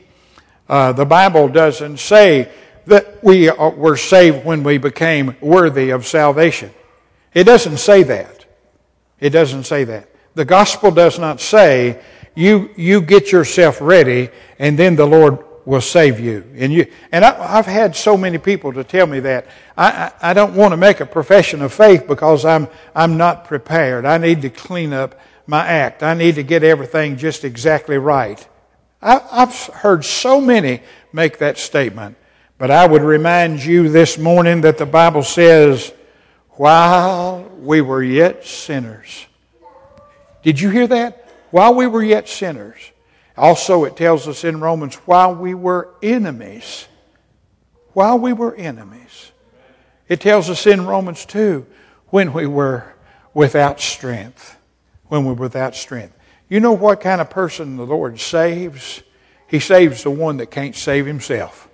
uh, 0.69 0.93
the 0.93 1.07
Bible 1.07 1.49
doesn't 1.49 1.97
say 1.97 2.51
that 2.85 3.25
we 3.25 3.51
were 3.51 3.97
saved 3.97 4.45
when 4.45 4.62
we 4.62 4.77
became 4.77 5.35
worthy 5.40 5.88
of 5.88 6.07
salvation. 6.07 6.71
It 7.33 7.45
doesn't 7.45 7.79
say 7.79 8.03
that. 8.03 8.45
It 9.21 9.31
doesn't 9.31 9.64
say 9.64 9.85
that. 9.85 10.11
The 10.35 10.45
gospel 10.45 10.90
does 10.90 11.19
not 11.19 11.40
say 11.40 11.99
you, 12.35 12.69
you 12.77 13.01
get 13.01 13.33
yourself 13.33 13.81
ready 13.81 14.29
and 14.59 14.79
then 14.79 14.97
the 14.97 15.07
Lord 15.07 15.38
will 15.64 15.81
save 15.81 16.21
you. 16.21 16.45
And 16.57 16.75
you, 16.75 16.87
and 17.11 17.25
I, 17.25 17.57
have 17.57 17.64
had 17.64 17.97
so 17.97 18.19
many 18.19 18.37
people 18.37 18.71
to 18.75 18.85
tell 18.85 19.07
me 19.07 19.21
that. 19.21 19.47
I, 19.79 20.12
I, 20.21 20.31
I 20.31 20.35
don't 20.35 20.55
want 20.55 20.73
to 20.73 20.77
make 20.77 21.01
a 21.01 21.07
profession 21.07 21.62
of 21.62 21.73
faith 21.73 22.07
because 22.07 22.45
I'm, 22.45 22.69
I'm 22.95 23.17
not 23.17 23.47
prepared. 23.47 24.05
I 24.05 24.19
need 24.19 24.43
to 24.43 24.51
clean 24.51 24.93
up 24.93 25.19
my 25.47 25.67
act. 25.67 26.03
I 26.03 26.15
need 26.15 26.37
to 26.37 26.43
get 26.43 26.63
everything 26.63 27.17
just 27.17 27.45
exactly 27.45 27.99
right. 27.99 28.47
I, 29.03 29.21
I've 29.31 29.55
heard 29.55 30.05
so 30.05 30.41
many 30.41 30.81
make 31.13 31.39
that 31.39 31.59
statement. 31.59 32.17
But 32.57 32.71
I 32.71 32.87
would 32.87 33.03
remind 33.03 33.65
you 33.65 33.89
this 33.89 34.17
morning 34.17 34.61
that 34.63 34.79
the 34.79 34.87
Bible 34.87 35.23
says, 35.23 35.93
while 36.51 37.43
we 37.59 37.81
were 37.81 38.03
yet 38.03 38.47
sinners. 38.47 39.27
Did 40.43 40.61
you 40.61 40.71
hear 40.71 40.87
that? 40.87 41.29
While 41.51 41.75
we 41.75 41.87
were 41.87 42.03
yet 42.03 42.29
sinners. 42.29 42.79
Also, 43.37 43.85
it 43.85 43.97
tells 43.97 44.29
us 44.29 44.45
in 44.45 44.61
Romans, 44.61 44.95
while 45.07 45.35
we 45.35 45.55
were 45.55 45.93
enemies. 46.03 46.87
While 47.93 48.21
we 48.21 48.33
were 48.33 48.55
enemies. 48.55 49.33
It 50.09 50.21
tells 50.21 50.49
us 50.49 50.67
in 50.67 50.87
Romans 50.87 51.27
2, 51.27 51.67
when 52.09 52.33
we 52.33 52.47
were 52.47 52.95
without 53.33 53.81
strength. 53.81 54.57
When 55.09 55.25
we're 55.25 55.35
without 55.35 55.75
strength. 55.75 56.17
You 56.49 56.61
know 56.61 56.73
what 56.73 57.01
kind 57.01 57.21
of 57.21 57.31
person 57.31 57.77
the 57.77 57.87
Lord 57.87 58.21
saves? 58.21 59.03
He 59.49 59.61
saves 59.61 60.03
the 60.03 60.11
one 60.11 60.38
that 60.38 60.51
can't 60.51 60.75
save 60.75 61.07
himself. 61.07 61.69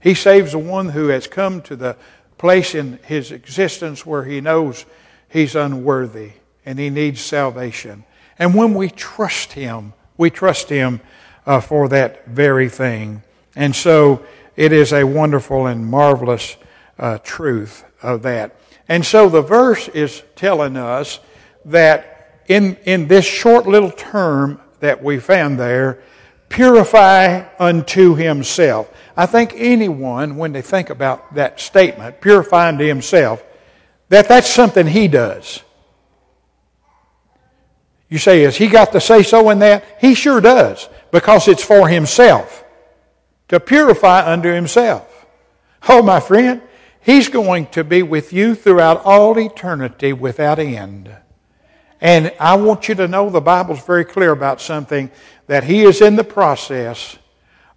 He 0.00 0.14
saves 0.14 0.52
the 0.52 0.58
one 0.58 0.88
who 0.88 1.08
has 1.08 1.26
come 1.26 1.62
to 1.62 1.76
the 1.76 1.96
place 2.38 2.74
in 2.74 2.98
his 3.04 3.30
existence 3.30 4.04
where 4.04 4.24
he 4.24 4.40
knows 4.40 4.84
he's 5.28 5.54
unworthy 5.54 6.32
and 6.66 6.78
he 6.78 6.90
needs 6.90 7.20
salvation. 7.20 8.04
And 8.38 8.54
when 8.54 8.74
we 8.74 8.90
trust 8.90 9.52
him, 9.52 9.92
we 10.16 10.30
trust 10.30 10.68
him 10.68 11.00
uh, 11.46 11.60
for 11.60 11.88
that 11.90 12.26
very 12.26 12.68
thing. 12.68 13.22
And 13.54 13.74
so 13.74 14.24
it 14.56 14.72
is 14.72 14.92
a 14.92 15.04
wonderful 15.04 15.66
and 15.66 15.86
marvelous 15.86 16.56
uh, 16.98 17.18
truth 17.18 17.84
of 18.02 18.22
that. 18.22 18.56
And 18.88 19.04
so 19.04 19.28
the 19.28 19.42
verse 19.42 19.88
is 19.88 20.22
telling 20.34 20.76
us 20.76 21.20
that 21.64 22.21
in, 22.48 22.76
in 22.84 23.08
this 23.08 23.24
short 23.24 23.66
little 23.66 23.90
term 23.90 24.60
that 24.80 25.02
we 25.02 25.18
found 25.18 25.58
there, 25.58 26.02
purify 26.48 27.44
unto 27.58 28.14
himself. 28.14 28.92
I 29.16 29.26
think 29.26 29.52
anyone, 29.56 30.36
when 30.36 30.52
they 30.52 30.62
think 30.62 30.90
about 30.90 31.34
that 31.34 31.60
statement, 31.60 32.20
purifying 32.20 32.78
to 32.78 32.86
himself, 32.86 33.42
that 34.08 34.28
that's 34.28 34.50
something 34.50 34.86
he 34.86 35.08
does. 35.08 35.62
You 38.08 38.18
say, 38.18 38.42
has 38.42 38.56
he 38.56 38.68
got 38.68 38.92
to 38.92 39.00
say 39.00 39.22
so 39.22 39.48
in 39.48 39.60
that? 39.60 39.84
He 40.00 40.14
sure 40.14 40.40
does, 40.40 40.88
because 41.10 41.48
it's 41.48 41.64
for 41.64 41.88
himself 41.88 42.62
to 43.48 43.58
purify 43.58 44.30
unto 44.30 44.50
himself. 44.50 45.26
Oh, 45.88 46.02
my 46.02 46.20
friend, 46.20 46.60
he's 47.00 47.28
going 47.28 47.66
to 47.68 47.84
be 47.84 48.02
with 48.02 48.32
you 48.32 48.54
throughout 48.54 49.02
all 49.04 49.38
eternity 49.38 50.12
without 50.12 50.58
end. 50.58 51.16
And 52.02 52.34
I 52.40 52.56
want 52.56 52.88
you 52.88 52.96
to 52.96 53.06
know 53.06 53.30
the 53.30 53.40
Bible's 53.40 53.86
very 53.86 54.04
clear 54.04 54.32
about 54.32 54.60
something 54.60 55.08
that 55.46 55.62
he 55.62 55.82
is 55.82 56.00
in 56.00 56.16
the 56.16 56.24
process 56.24 57.16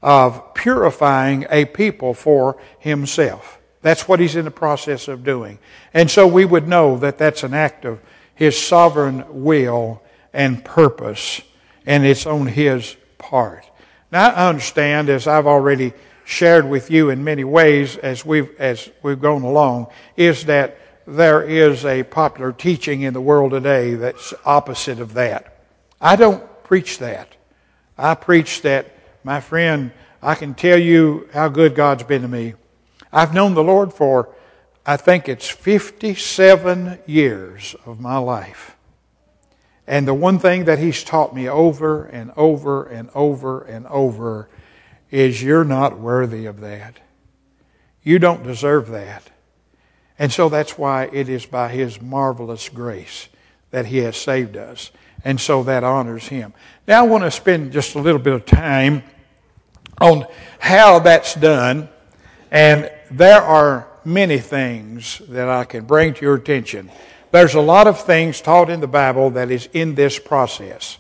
of 0.02 0.56
purifying 0.56 1.46
a 1.52 1.66
people 1.66 2.16
for 2.16 2.58
himself. 2.80 3.60
That's 3.84 4.08
what 4.08 4.20
he's 4.20 4.36
in 4.36 4.46
the 4.46 4.52
process 4.52 5.08
of 5.08 5.24
doing. 5.24 5.60
And 5.94 6.10
so 6.10 6.26
we 6.26 6.44
would 6.44 6.68
know 6.68 6.98
that 6.98 7.20
that's 7.20 7.44
an 7.44 7.54
act 7.54 7.86
of 7.86 8.02
his 8.34 8.60
sovereign 8.60 9.44
will 9.44 10.02
and 10.34 10.66
purpose, 10.66 11.42
and 11.86 12.04
it's 12.04 12.26
on 12.26 12.48
his 12.48 12.96
part. 13.20 13.64
Now, 14.12 14.32
I 14.32 14.50
understand, 14.50 15.08
as 15.10 15.28
I've 15.28 15.46
already 15.46 15.94
shared 16.24 16.68
with 16.68 16.90
you 16.90 17.12
in 17.12 17.24
many 17.24 17.44
ways 17.44 17.96
as 17.98 18.26
we've, 18.26 18.50
as 18.60 18.90
we've 19.04 19.22
gone 19.22 19.44
along, 19.44 19.88
is 20.18 20.46
that 20.46 20.80
there 21.08 21.42
is 21.42 21.86
a 21.86 22.04
popular 22.04 22.52
teaching 22.52 23.02
in 23.02 23.14
the 23.14 23.22
world 23.22 23.52
today 23.52 23.96
that's 23.96 24.34
opposite 24.44 25.00
of 25.00 25.14
that. 25.14 25.60
I 26.02 26.16
don't 26.16 26.44
preach 26.64 27.00
that. 27.00 27.36
I 27.98 28.16
preach 28.16 28.62
that 28.64 28.92
my 29.24 29.42
friend, 29.42 29.92
I 30.22 30.36
can 30.36 30.54
tell 30.54 30.80
you 30.80 31.30
how 31.34 31.50
good 31.50 31.76
God's 31.76 32.04
been 32.04 32.22
to 32.24 32.28
me. 32.28 32.54
I've 33.12 33.34
known 33.34 33.54
the 33.54 33.64
Lord 33.64 33.94
for, 33.94 34.30
I 34.86 34.98
think 34.98 35.30
it's 35.30 35.50
57 35.50 37.00
years 37.06 37.76
of 37.86 38.00
my 38.00 38.18
life. 38.18 38.76
And 39.88 40.08
the 40.08 40.14
one 40.14 40.40
thing 40.40 40.66
that 40.66 40.80
He's 40.80 41.04
taught 41.04 41.36
me 41.36 41.48
over 41.48 42.06
and 42.06 42.32
over 42.36 42.86
and 42.86 43.10
over 43.14 43.62
and 43.64 43.86
over 43.88 44.50
is 45.12 45.42
you're 45.42 45.64
not 45.64 46.00
worthy 46.00 46.46
of 46.46 46.60
that. 46.62 47.00
You 48.04 48.20
don't 48.20 48.44
deserve 48.44 48.90
that. 48.90 49.30
And 50.18 50.32
so 50.32 50.50
that's 50.50 50.78
why 50.78 51.10
it 51.12 51.30
is 51.30 51.46
by 51.46 51.70
His 51.70 52.02
marvelous 52.02 52.70
grace 52.70 53.28
that 53.72 53.88
He 53.88 53.98
has 54.00 54.16
saved 54.16 54.56
us. 54.58 54.92
And 55.24 55.40
so 55.40 55.64
that 55.64 55.84
honors 55.84 56.28
Him. 56.28 56.54
Now 56.88 57.04
I 57.04 57.08
want 57.08 57.24
to 57.24 57.32
spend 57.32 57.74
just 57.74 57.96
a 57.96 58.00
little 58.00 58.20
bit 58.20 58.34
of 58.34 58.46
time 58.46 59.04
on 60.00 60.26
how 60.60 61.00
that's 61.00 61.36
done. 61.36 61.90
And 62.52 62.92
there 63.12 63.42
are 63.42 63.88
many 64.06 64.38
things 64.38 65.22
that 65.30 65.50
I 65.50 65.66
can 65.66 65.86
bring 65.86 66.14
to 66.14 66.22
your 66.22 66.36
attention. 66.36 66.92
There's 67.32 67.56
a 67.56 67.62
lot 67.62 67.88
of 67.88 68.00
things 68.00 68.40
taught 68.40 68.70
in 68.70 68.80
the 68.80 68.88
Bible 68.88 69.32
that 69.32 69.52
is 69.52 69.68
in 69.74 69.96
this 69.96 70.20
process. 70.20 70.98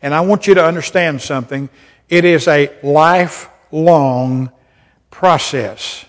And 0.00 0.14
I 0.14 0.20
want 0.20 0.46
you 0.46 0.54
to 0.54 0.64
understand 0.64 1.20
something. 1.20 1.68
It 2.08 2.24
is 2.24 2.48
a 2.48 2.70
lifelong 2.82 4.50
process 5.10 6.06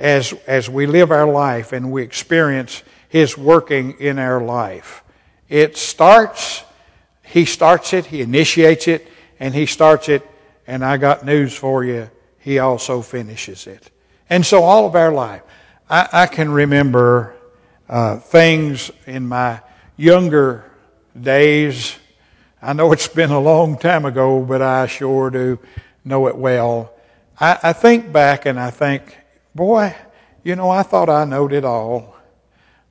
as, 0.00 0.32
as 0.46 0.68
we 0.68 0.86
live 0.86 1.12
our 1.12 1.30
life 1.30 1.72
and 1.72 1.92
we 1.92 2.02
experience 2.02 2.82
His 3.08 3.38
working 3.38 3.92
in 4.00 4.18
our 4.18 4.42
life. 4.42 5.04
It 5.48 5.76
starts, 5.76 6.64
He 7.22 7.44
starts 7.44 7.92
it, 7.92 8.06
He 8.06 8.22
initiates 8.22 8.88
it, 8.88 9.06
and 9.38 9.54
He 9.54 9.66
starts 9.66 10.08
it 10.08 10.26
and 10.66 10.84
I 10.84 10.98
got 10.98 11.24
news 11.24 11.52
for 11.54 11.84
you, 11.84 12.10
He 12.38 12.60
also 12.60 13.02
finishes 13.02 13.66
it. 13.66 13.90
And 14.28 14.46
so 14.46 14.62
all 14.62 14.86
of 14.86 14.94
our 14.94 15.12
life, 15.12 15.42
I, 15.88 16.08
I 16.12 16.26
can 16.26 16.52
remember 16.52 17.34
uh, 17.88 18.18
things 18.18 18.92
in 19.04 19.26
my 19.26 19.60
younger 19.96 20.64
days. 21.20 21.96
I 22.62 22.72
know 22.72 22.92
it's 22.92 23.08
been 23.08 23.32
a 23.32 23.40
long 23.40 23.78
time 23.78 24.04
ago, 24.04 24.44
but 24.44 24.62
I 24.62 24.86
sure 24.86 25.30
do 25.30 25.58
know 26.04 26.28
it 26.28 26.36
well. 26.36 26.92
I, 27.40 27.58
I 27.64 27.72
think 27.72 28.12
back 28.12 28.46
and 28.46 28.58
I 28.58 28.70
think, 28.70 29.18
boy, 29.54 29.94
you 30.42 30.56
know, 30.56 30.70
I 30.70 30.82
thought 30.82 31.08
I 31.08 31.24
knowed 31.24 31.52
it 31.52 31.64
all. 31.64 32.16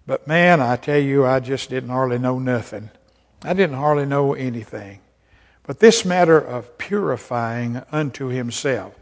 But 0.06 0.28
man, 0.28 0.62
I 0.62 0.76
tell 0.76 0.98
you, 0.98 1.26
I 1.26 1.40
just 1.40 1.70
didn't 1.70 1.90
hardly 1.90 2.18
know 2.18 2.40
nothing. 2.40 2.90
I 3.44 3.54
didn't 3.54 3.78
hardly 3.78 4.06
know 4.06 4.34
anything. 4.34 5.02
But 5.64 5.80
this 5.80 6.04
matter 6.04 6.40
of 6.40 6.78
purifying 6.78 7.84
unto 7.92 8.28
himself. 8.28 8.96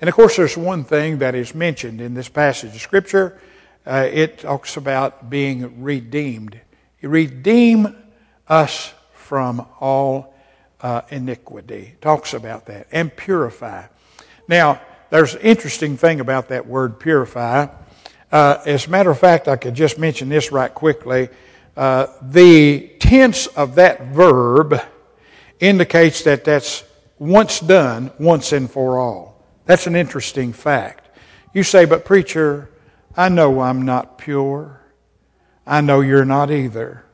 And 0.00 0.08
of 0.08 0.14
course, 0.14 0.36
there's 0.36 0.56
one 0.56 0.84
thing 0.84 1.18
that 1.18 1.34
is 1.34 1.54
mentioned 1.54 2.00
in 2.00 2.14
this 2.14 2.28
passage 2.28 2.74
of 2.74 2.80
Scripture. 2.80 3.40
Uh, 3.84 4.08
it 4.12 4.38
talks 4.38 4.76
about 4.76 5.30
being 5.30 5.82
redeemed. 5.82 6.60
Redeem 7.02 7.96
us 8.48 8.92
from 9.14 9.66
all 9.80 10.34
uh, 10.80 11.02
iniquity. 11.10 11.96
Talks 12.00 12.34
about 12.34 12.66
that. 12.66 12.86
And 12.92 13.14
purify. 13.16 13.86
Now, 14.46 14.80
there's 15.12 15.34
an 15.34 15.42
interesting 15.42 15.98
thing 15.98 16.20
about 16.20 16.48
that 16.48 16.66
word 16.66 16.98
purify. 16.98 17.66
Uh, 18.32 18.62
as 18.64 18.86
a 18.86 18.90
matter 18.90 19.10
of 19.10 19.18
fact, 19.18 19.46
I 19.46 19.56
could 19.56 19.74
just 19.74 19.98
mention 19.98 20.30
this 20.30 20.50
right 20.50 20.72
quickly. 20.72 21.28
Uh, 21.76 22.06
the 22.22 22.88
tense 22.98 23.46
of 23.48 23.74
that 23.74 24.06
verb 24.06 24.80
indicates 25.60 26.22
that 26.22 26.44
that's 26.44 26.82
once 27.18 27.60
done, 27.60 28.10
once 28.18 28.52
and 28.52 28.70
for 28.70 28.98
all. 28.98 29.44
That's 29.66 29.86
an 29.86 29.96
interesting 29.96 30.54
fact. 30.54 31.10
You 31.52 31.62
say, 31.62 31.84
but 31.84 32.06
preacher, 32.06 32.70
I 33.14 33.28
know 33.28 33.60
I'm 33.60 33.82
not 33.82 34.16
pure. 34.16 34.80
I 35.66 35.82
know 35.82 36.00
you're 36.00 36.24
not 36.24 36.50
either. 36.50 37.04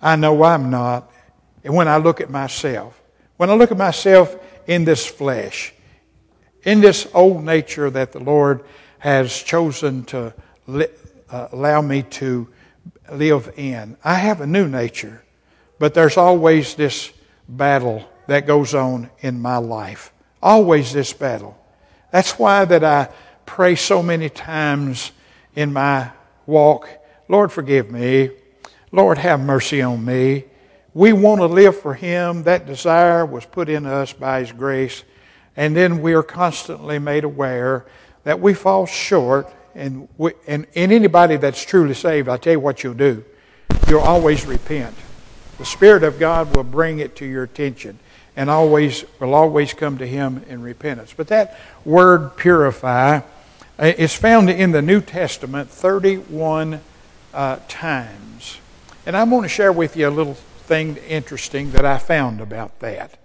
I 0.00 0.14
know 0.14 0.44
I'm 0.44 0.70
not. 0.70 1.10
And 1.64 1.74
when 1.74 1.88
I 1.88 1.96
look 1.96 2.20
at 2.20 2.30
myself, 2.30 3.02
when 3.38 3.50
I 3.50 3.54
look 3.54 3.72
at 3.72 3.76
myself 3.76 4.36
in 4.68 4.84
this 4.84 5.04
flesh, 5.04 5.74
in 6.68 6.82
this 6.82 7.08
old 7.14 7.42
nature 7.42 7.88
that 7.88 8.12
the 8.12 8.18
Lord 8.18 8.62
has 8.98 9.34
chosen 9.34 10.04
to 10.04 10.34
uh, 10.68 11.48
allow 11.50 11.80
me 11.80 12.02
to 12.02 12.46
live 13.10 13.50
in, 13.56 13.96
I 14.04 14.16
have 14.16 14.42
a 14.42 14.46
new 14.46 14.68
nature, 14.68 15.24
but 15.78 15.94
there's 15.94 16.18
always 16.18 16.74
this 16.74 17.10
battle 17.48 18.06
that 18.26 18.46
goes 18.46 18.74
on 18.74 19.08
in 19.20 19.40
my 19.40 19.56
life. 19.56 20.12
Always 20.42 20.92
this 20.92 21.14
battle. 21.14 21.56
That's 22.10 22.38
why 22.38 22.66
that 22.66 22.84
I 22.84 23.08
pray 23.46 23.74
so 23.74 24.02
many 24.02 24.28
times 24.28 25.12
in 25.56 25.72
my 25.72 26.10
walk, 26.44 26.86
Lord 27.30 27.50
forgive 27.50 27.90
me. 27.90 28.28
Lord 28.92 29.16
have 29.16 29.40
mercy 29.40 29.80
on 29.80 30.04
me. 30.04 30.44
We 30.92 31.14
want 31.14 31.40
to 31.40 31.46
live 31.46 31.80
for 31.80 31.94
Him. 31.94 32.42
That 32.42 32.66
desire 32.66 33.24
was 33.24 33.46
put 33.46 33.70
in 33.70 33.86
us 33.86 34.12
by 34.12 34.40
His 34.40 34.52
grace. 34.52 35.02
And 35.58 35.74
then 35.74 36.02
we 36.02 36.14
are 36.14 36.22
constantly 36.22 37.00
made 37.00 37.24
aware 37.24 37.84
that 38.22 38.38
we 38.38 38.54
fall 38.54 38.86
short. 38.86 39.52
And, 39.74 40.08
we, 40.16 40.30
and, 40.46 40.68
and 40.76 40.92
anybody 40.92 41.36
that's 41.36 41.60
truly 41.60 41.94
saved, 41.94 42.28
I'll 42.28 42.38
tell 42.38 42.52
you 42.52 42.60
what 42.60 42.84
you'll 42.84 42.94
do. 42.94 43.24
You'll 43.88 44.02
always 44.02 44.46
repent. 44.46 44.94
The 45.58 45.64
Spirit 45.64 46.04
of 46.04 46.20
God 46.20 46.54
will 46.54 46.62
bring 46.62 47.00
it 47.00 47.16
to 47.16 47.26
your 47.26 47.42
attention 47.42 47.98
and 48.36 48.48
always 48.48 49.04
will 49.18 49.34
always 49.34 49.74
come 49.74 49.98
to 49.98 50.06
Him 50.06 50.44
in 50.48 50.62
repentance. 50.62 51.12
But 51.12 51.26
that 51.26 51.58
word 51.84 52.36
purify 52.36 53.22
uh, 53.80 53.84
is 53.98 54.14
found 54.14 54.48
in 54.48 54.70
the 54.70 54.80
New 54.80 55.00
Testament 55.00 55.70
31 55.70 56.80
uh, 57.34 57.58
times. 57.66 58.58
And 59.06 59.16
I'm 59.16 59.28
going 59.30 59.42
to 59.42 59.48
share 59.48 59.72
with 59.72 59.96
you 59.96 60.08
a 60.08 60.10
little 60.10 60.34
thing 60.34 60.98
interesting 61.08 61.72
that 61.72 61.84
I 61.84 61.98
found 61.98 62.40
about 62.40 62.78
that. 62.78 63.18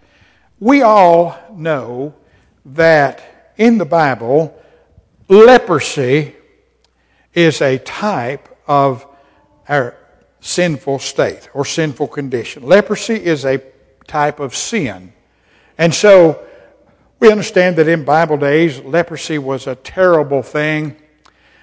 We 0.60 0.82
all 0.82 1.38
know 1.56 2.16
that 2.66 3.54
in 3.58 3.78
the 3.78 3.86
Bible, 3.86 4.60
leprosy 5.28 6.36
is 7.34 7.62
a 7.62 7.78
type 7.80 8.48
of 8.68 9.06
our 9.68 9.96
sinful 10.40 11.00
state 11.00 11.50
or 11.54 11.66
sinful 11.66 12.08
condition. 12.08 12.64
Leprosy 12.64 13.16
is 13.16 13.46
a 13.46 13.62
type 14.08 14.40
of 14.40 14.56
sin. 14.56 15.14
And 15.78 15.94
so 15.94 16.46
we 17.20 17.32
understand 17.32 17.78
that 17.78 17.88
in 17.88 18.04
Bible 18.04 18.38
days, 18.38 18.80
leprosy 18.82 19.38
was 19.38 19.68
a 19.68 19.76
terrible 19.76 20.44
thing. 20.44 20.98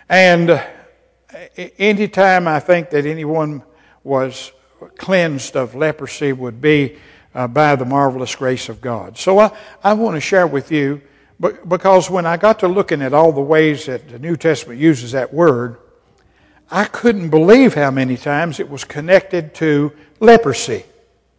And 0.08 0.62
anytime 1.78 2.48
I 2.48 2.60
think 2.60 2.90
that 2.90 3.06
anyone 3.06 3.62
was 4.02 4.52
cleansed 4.96 5.56
of 5.56 5.74
leprosy 5.74 6.32
would 6.32 6.60
be 6.60 6.96
uh, 7.34 7.46
by 7.46 7.76
the 7.76 7.84
marvelous 7.84 8.34
grace 8.34 8.68
of 8.68 8.80
God. 8.80 9.18
So 9.18 9.38
I, 9.38 9.56
I 9.82 9.92
want 9.94 10.16
to 10.16 10.20
share 10.20 10.46
with 10.46 10.70
you, 10.72 11.00
because 11.40 12.10
when 12.10 12.26
I 12.26 12.36
got 12.36 12.58
to 12.60 12.68
looking 12.68 13.02
at 13.02 13.14
all 13.14 13.32
the 13.32 13.40
ways 13.40 13.86
that 13.86 14.08
the 14.08 14.18
New 14.18 14.36
Testament 14.36 14.78
uses 14.78 15.12
that 15.12 15.32
word, 15.32 15.78
I 16.70 16.84
couldn't 16.84 17.30
believe 17.30 17.74
how 17.74 17.90
many 17.90 18.16
times 18.16 18.60
it 18.60 18.68
was 18.68 18.84
connected 18.84 19.54
to 19.54 19.92
leprosy. 20.20 20.84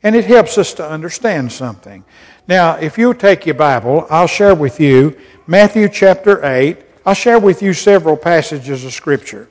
And 0.03 0.15
it 0.15 0.25
helps 0.25 0.57
us 0.57 0.73
to 0.75 0.89
understand 0.89 1.51
something. 1.51 2.03
Now, 2.47 2.75
if 2.75 2.97
you'll 2.97 3.13
take 3.13 3.45
your 3.45 3.55
Bible, 3.55 4.07
I'll 4.09 4.27
share 4.27 4.55
with 4.55 4.79
you 4.79 5.17
Matthew 5.45 5.87
chapter 5.87 6.43
8. 6.43 6.77
I'll 7.05 7.13
share 7.13 7.39
with 7.39 7.61
you 7.61 7.73
several 7.73 8.17
passages 8.17 8.83
of 8.83 8.93
Scripture. 8.93 9.47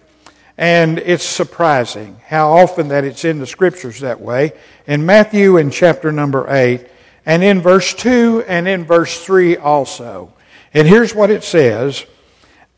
And 0.61 0.99
it's 0.99 1.25
surprising 1.25 2.21
how 2.27 2.51
often 2.51 2.89
that 2.89 3.03
it's 3.03 3.25
in 3.25 3.39
the 3.39 3.47
Scriptures 3.47 4.01
that 4.01 4.21
way. 4.21 4.53
In 4.87 5.07
Matthew 5.07 5.57
in 5.57 5.71
chapter 5.71 6.13
number 6.13 6.45
8, 6.51 6.87
and 7.25 7.43
in 7.43 7.63
verse 7.63 7.95
2 7.95 8.45
and 8.47 8.69
in 8.69 8.85
verse 8.85 9.25
3 9.25 9.57
also. 9.57 10.35
And 10.75 10.87
here's 10.87 11.15
what 11.15 11.31
it 11.31 11.45
says 11.45 12.05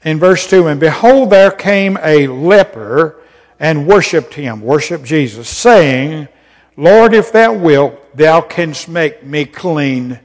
in 0.05 0.21
verse 0.21 0.49
2 0.49 0.69
And 0.69 0.79
behold, 0.79 1.31
there 1.31 1.51
came 1.51 1.99
a 2.01 2.29
leper 2.29 3.21
and 3.59 3.89
worshiped 3.89 4.35
him, 4.35 4.61
worshiped 4.61 5.05
Jesus, 5.05 5.49
saying, 5.49 6.29
Lord, 6.77 7.15
if 7.15 7.33
thou 7.33 7.53
wilt, 7.53 8.17
thou 8.17 8.43
canst 8.43 8.89
make 8.89 9.25
me 9.25 9.45
clean. 9.45 10.21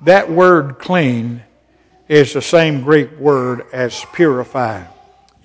That 0.00 0.30
word 0.30 0.78
clean 0.78 1.42
is 2.08 2.32
the 2.32 2.40
same 2.40 2.80
Greek 2.80 3.18
word 3.18 3.66
as 3.74 4.06
purify. 4.14 4.84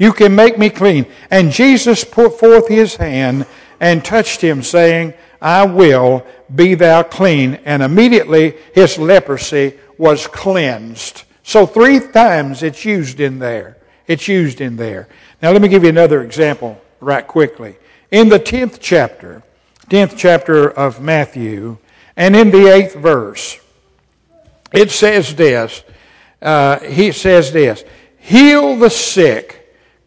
You 0.02 0.14
can 0.14 0.34
make 0.34 0.58
me 0.58 0.72
clean. 0.72 1.06
And 1.30 1.52
Jesus 1.52 2.04
put 2.04 2.40
forth 2.40 2.68
his 2.68 2.96
hand 2.96 3.46
and 3.80 4.04
touched 4.04 4.42
him, 4.42 4.64
saying, 4.64 5.14
I 5.40 5.64
will 5.68 6.26
be 6.56 6.74
thou 6.74 7.04
clean. 7.04 7.60
And 7.66 7.84
immediately 7.84 8.56
his 8.74 8.98
leprosy 8.98 9.78
was 10.00 10.26
cleansed. 10.26 11.26
So 11.44 11.68
three 11.68 12.00
times 12.00 12.64
it's 12.64 12.84
used 12.84 13.20
in 13.20 13.38
there. 13.38 13.78
It's 14.08 14.28
used 14.28 14.60
in 14.60 14.76
there. 14.76 15.08
Now 15.40 15.52
let 15.52 15.62
me 15.62 15.68
give 15.68 15.84
you 15.84 15.90
another 15.90 16.24
example 16.24 16.82
right 17.00 17.28
quickly. 17.28 17.76
In 18.10 18.28
the 18.28 18.40
10th 18.40 18.80
chapter, 18.82 19.44
10th 19.92 20.18
chapter 20.18 20.68
of 20.68 21.00
Matthew, 21.00 21.78
and 22.18 22.36
in 22.36 22.50
the 22.50 22.58
8th 22.58 22.96
verse, 22.96 23.60
it 24.74 24.90
says 24.90 25.36
this. 25.36 25.84
Uh, 26.42 26.80
he 26.80 27.12
says 27.12 27.52
this 27.52 27.84
Heal 28.18 28.78
the 28.78 28.90
sick, 28.90 29.61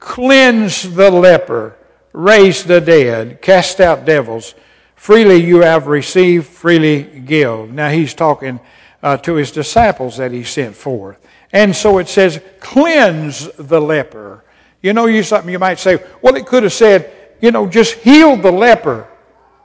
cleanse 0.05 0.95
the 0.95 1.11
leper, 1.11 1.75
raise 2.13 2.63
the 2.63 2.79
dead, 2.79 3.41
cast 3.41 3.81
out 3.81 4.05
devils. 4.05 4.55
Freely 4.95 5.43
you 5.43 5.63
have 5.63 5.87
received, 5.87 6.47
freely 6.47 7.03
give. 7.03 7.73
Now 7.73 7.89
he's 7.89 8.13
talking 8.13 8.61
uh, 9.03 9.17
to 9.19 9.35
his 9.35 9.51
disciples 9.51 10.19
that 10.19 10.31
he 10.31 10.45
sent 10.45 10.77
forth. 10.77 11.19
And 11.53 11.75
so 11.75 11.99
it 11.99 12.09
says, 12.09 12.41
cleanse 12.61 13.51
the 13.57 13.81
leper. 13.81 14.45
You 14.83 14.93
know, 14.93 15.07
you 15.07 15.23
something 15.23 15.51
you 15.51 15.59
might 15.59 15.79
say, 15.79 15.99
well, 16.21 16.37
it 16.37 16.47
could 16.47 16.65
have 16.65 16.73
said, 16.75 17.11
you 17.41 17.51
know, 17.51 17.67
just 17.67 17.95
heal 17.95 18.37
the 18.37 18.53
leper. 18.53 19.09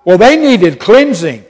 Well, 0.05 0.17
they 0.17 0.37
needed 0.37 0.79
cleansing. 0.79 1.43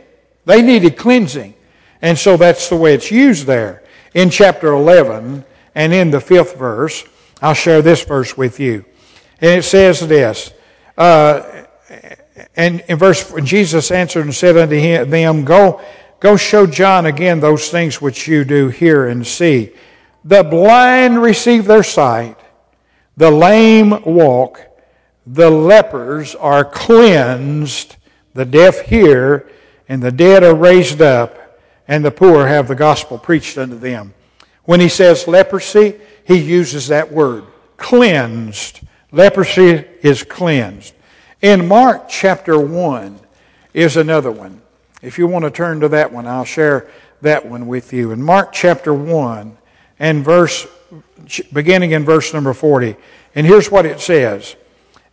They 0.46 0.64
needed 0.64 0.98
cleansing. 0.98 1.54
And 2.02 2.18
so 2.18 2.38
that's 2.38 2.70
the 2.70 2.76
way 2.76 2.96
it's 2.96 3.12
used 3.12 3.46
there. 3.46 3.84
In 4.16 4.32
chapter 4.32 4.74
11 4.74 5.46
and 5.76 5.94
in 5.94 6.10
the 6.10 6.20
fifth 6.20 6.58
verse, 6.58 7.06
I'll 7.42 7.54
share 7.54 7.82
this 7.82 8.04
verse 8.04 8.36
with 8.36 8.60
you. 8.60 8.86
And 9.42 9.60
it 9.60 9.64
says 9.64 10.06
this, 10.08 10.52
uh, 10.98 11.66
and 12.56 12.84
in 12.88 12.98
verse, 12.98 13.32
Jesus 13.44 13.92
answered 13.92 14.26
and 14.26 14.36
said 14.36 14.58
unto 14.58 15.06
them, 15.06 15.46
Go, 15.46 15.82
go 16.20 16.36
show 16.36 16.68
John 16.68 17.06
again 17.06 17.40
those 17.40 17.70
things 17.70 18.02
which 18.02 18.28
you 18.28 18.44
do 18.44 18.68
hear 18.68 19.08
and 19.08 19.26
see. 19.26 19.72
The 20.24 20.44
blind 20.44 21.22
receive 21.22 21.66
their 21.66 21.84
sight, 21.84 22.38
the 23.16 23.32
lame 23.32 24.04
walk, 24.04 24.62
the 25.26 25.50
lepers 25.50 26.36
are 26.36 26.66
cleansed, 26.66 27.96
the 28.34 28.46
deaf 28.46 28.82
hear, 28.82 29.50
and 29.88 30.02
the 30.02 30.12
dead 30.12 30.44
are 30.44 30.56
raised 30.56 31.02
up, 31.02 31.60
and 31.88 32.04
the 32.04 32.12
poor 32.12 32.48
have 32.48 32.68
the 32.68 32.76
gospel 32.76 33.18
preached 33.18 33.58
unto 33.58 33.78
them. 33.78 34.14
When 34.66 34.80
he 34.80 34.90
says 34.90 35.28
leprosy, 35.28 36.00
he 36.30 36.38
uses 36.38 36.90
that 36.90 37.12
word 37.12 37.44
cleansed. 37.76 38.82
Leprosy 39.12 39.84
is 40.04 40.22
cleansed. 40.22 40.94
In 41.42 41.68
Mark 41.68 42.08
chapter 42.08 42.60
1 42.60 43.20
is 43.74 43.98
another 43.98 44.30
one. 44.30 44.62
If 45.02 45.18
you 45.18 45.26
want 45.26 45.46
to 45.46 45.52
turn 45.52 45.80
to 45.80 45.88
that 45.90 46.14
one, 46.14 46.28
I'll 46.28 46.46
share 46.46 46.88
that 47.22 47.48
one 47.48 47.66
with 47.66 47.92
you. 47.94 48.12
In 48.12 48.22
Mark 48.22 48.54
chapter 48.54 48.94
1 48.94 49.58
and 49.98 50.24
verse, 50.24 50.68
beginning 51.52 51.94
in 51.94 52.06
verse 52.06 52.32
number 52.32 52.54
40, 52.54 52.96
and 53.34 53.48
here's 53.48 53.72
what 53.72 53.88
it 53.88 54.00
says. 54.00 54.56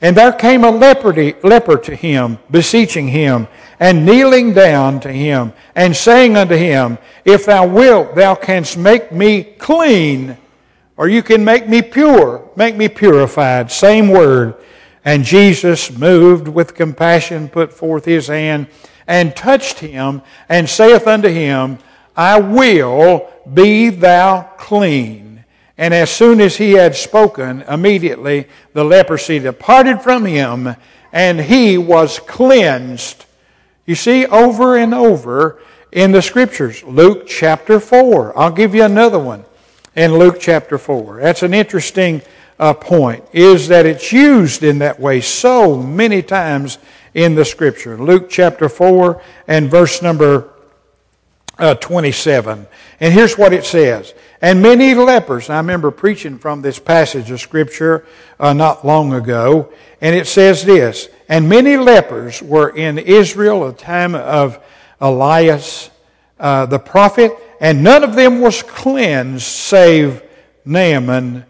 And 0.02 0.14
there 0.14 0.32
came 0.32 0.64
a 0.64 0.70
leper 0.70 1.78
to 1.78 1.96
him, 1.96 2.38
beseeching 2.50 3.08
him, 3.08 3.48
and 3.80 4.04
kneeling 4.04 4.52
down 4.52 5.00
to 5.00 5.10
him, 5.10 5.54
and 5.74 5.96
saying 5.96 6.36
unto 6.36 6.56
him, 6.56 6.98
If 7.24 7.46
thou 7.46 7.66
wilt, 7.66 8.14
thou 8.14 8.34
canst 8.34 8.76
make 8.76 9.10
me 9.12 9.42
clean, 9.42 10.36
or 10.96 11.08
you 11.08 11.22
can 11.22 11.44
make 11.44 11.68
me 11.68 11.82
pure, 11.82 12.48
make 12.56 12.76
me 12.76 12.88
purified. 12.88 13.70
Same 13.70 14.08
word. 14.08 14.54
And 15.04 15.24
Jesus, 15.24 15.96
moved 15.96 16.48
with 16.48 16.74
compassion, 16.74 17.48
put 17.48 17.72
forth 17.72 18.04
his 18.04 18.26
hand 18.26 18.66
and 19.06 19.36
touched 19.36 19.78
him, 19.78 20.22
and 20.48 20.68
saith 20.68 21.06
unto 21.06 21.28
him, 21.28 21.78
I 22.16 22.40
will 22.40 23.30
be 23.52 23.90
thou 23.90 24.42
clean. 24.58 25.44
And 25.78 25.94
as 25.94 26.10
soon 26.10 26.40
as 26.40 26.56
he 26.56 26.72
had 26.72 26.96
spoken, 26.96 27.62
immediately 27.62 28.48
the 28.72 28.84
leprosy 28.84 29.38
departed 29.38 30.00
from 30.00 30.24
him, 30.24 30.74
and 31.12 31.40
he 31.40 31.78
was 31.78 32.18
cleansed. 32.18 33.26
You 33.84 33.94
see, 33.94 34.26
over 34.26 34.76
and 34.76 34.92
over 34.92 35.60
in 35.92 36.12
the 36.12 36.22
scriptures, 36.22 36.82
Luke 36.82 37.26
chapter 37.28 37.78
4. 37.78 38.36
I'll 38.36 38.50
give 38.50 38.74
you 38.74 38.82
another 38.82 39.18
one 39.18 39.44
in 39.96 40.16
Luke 40.16 40.36
chapter 40.38 40.78
4. 40.78 41.20
That's 41.22 41.42
an 41.42 41.54
interesting 41.54 42.22
uh, 42.58 42.74
point, 42.74 43.24
is 43.32 43.68
that 43.68 43.86
it's 43.86 44.12
used 44.12 44.62
in 44.62 44.78
that 44.78 45.00
way 45.00 45.20
so 45.20 45.76
many 45.76 46.22
times 46.22 46.78
in 47.14 47.34
the 47.34 47.44
scripture. 47.44 47.96
Luke 47.96 48.28
chapter 48.28 48.68
4 48.68 49.20
and 49.48 49.70
verse 49.70 50.02
number 50.02 50.50
uh, 51.58 51.74
27. 51.74 52.66
And 53.00 53.14
here's 53.14 53.38
what 53.38 53.54
it 53.54 53.64
says. 53.64 54.14
And 54.42 54.60
many 54.60 54.94
lepers, 54.94 55.48
I 55.48 55.56
remember 55.56 55.90
preaching 55.90 56.38
from 56.38 56.60
this 56.60 56.78
passage 56.78 57.30
of 57.30 57.40
scripture 57.40 58.04
uh, 58.38 58.52
not 58.52 58.86
long 58.86 59.14
ago, 59.14 59.72
and 60.02 60.14
it 60.14 60.26
says 60.26 60.64
this, 60.64 61.08
and 61.28 61.48
many 61.48 61.78
lepers 61.78 62.42
were 62.42 62.68
in 62.68 62.98
Israel 62.98 63.66
at 63.66 63.78
the 63.78 63.84
time 63.84 64.14
of 64.14 64.62
Elias 65.00 65.90
uh, 66.38 66.66
the 66.66 66.78
prophet, 66.78 67.32
and 67.60 67.82
none 67.82 68.04
of 68.04 68.14
them 68.14 68.40
was 68.40 68.62
cleansed 68.62 69.42
save 69.42 70.22
Naaman 70.64 71.44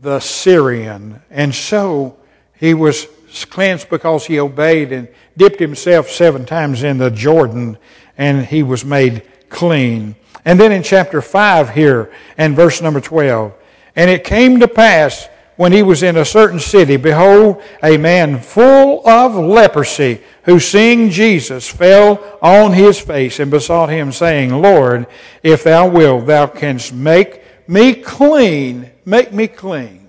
the 0.00 0.20
Syrian. 0.20 1.22
And 1.30 1.54
so 1.54 2.18
he 2.58 2.74
was 2.74 3.06
cleansed 3.50 3.90
because 3.90 4.26
he 4.26 4.40
obeyed 4.40 4.92
and 4.92 5.08
dipped 5.36 5.60
himself 5.60 6.10
seven 6.10 6.46
times 6.46 6.82
in 6.82 6.98
the 6.98 7.10
Jordan, 7.10 7.78
and 8.16 8.46
he 8.46 8.62
was 8.62 8.84
made 8.84 9.22
clean. 9.48 10.16
And 10.44 10.58
then 10.58 10.72
in 10.72 10.82
chapter 10.82 11.20
5 11.20 11.70
here, 11.70 12.12
and 12.38 12.56
verse 12.56 12.80
number 12.80 13.00
12, 13.00 13.52
and 13.94 14.10
it 14.10 14.24
came 14.24 14.60
to 14.60 14.68
pass 14.68 15.28
when 15.56 15.72
he 15.72 15.82
was 15.82 16.02
in 16.02 16.16
a 16.16 16.24
certain 16.24 16.60
city, 16.60 16.96
behold, 16.96 17.62
a 17.82 17.96
man 17.96 18.38
full 18.38 19.06
of 19.08 19.34
leprosy, 19.34 20.20
who 20.44 20.60
seeing 20.60 21.10
Jesus 21.10 21.68
fell 21.68 22.38
on 22.40 22.72
his 22.72 23.00
face 23.00 23.40
and 23.40 23.50
besought 23.50 23.88
him, 23.88 24.12
saying, 24.12 24.50
Lord, 24.54 25.06
if 25.42 25.64
thou 25.64 25.88
wilt, 25.88 26.26
thou 26.26 26.46
canst 26.46 26.92
make 26.92 27.42
me 27.68 27.94
clean. 27.94 28.90
Make 29.04 29.32
me 29.32 29.48
clean. 29.48 30.08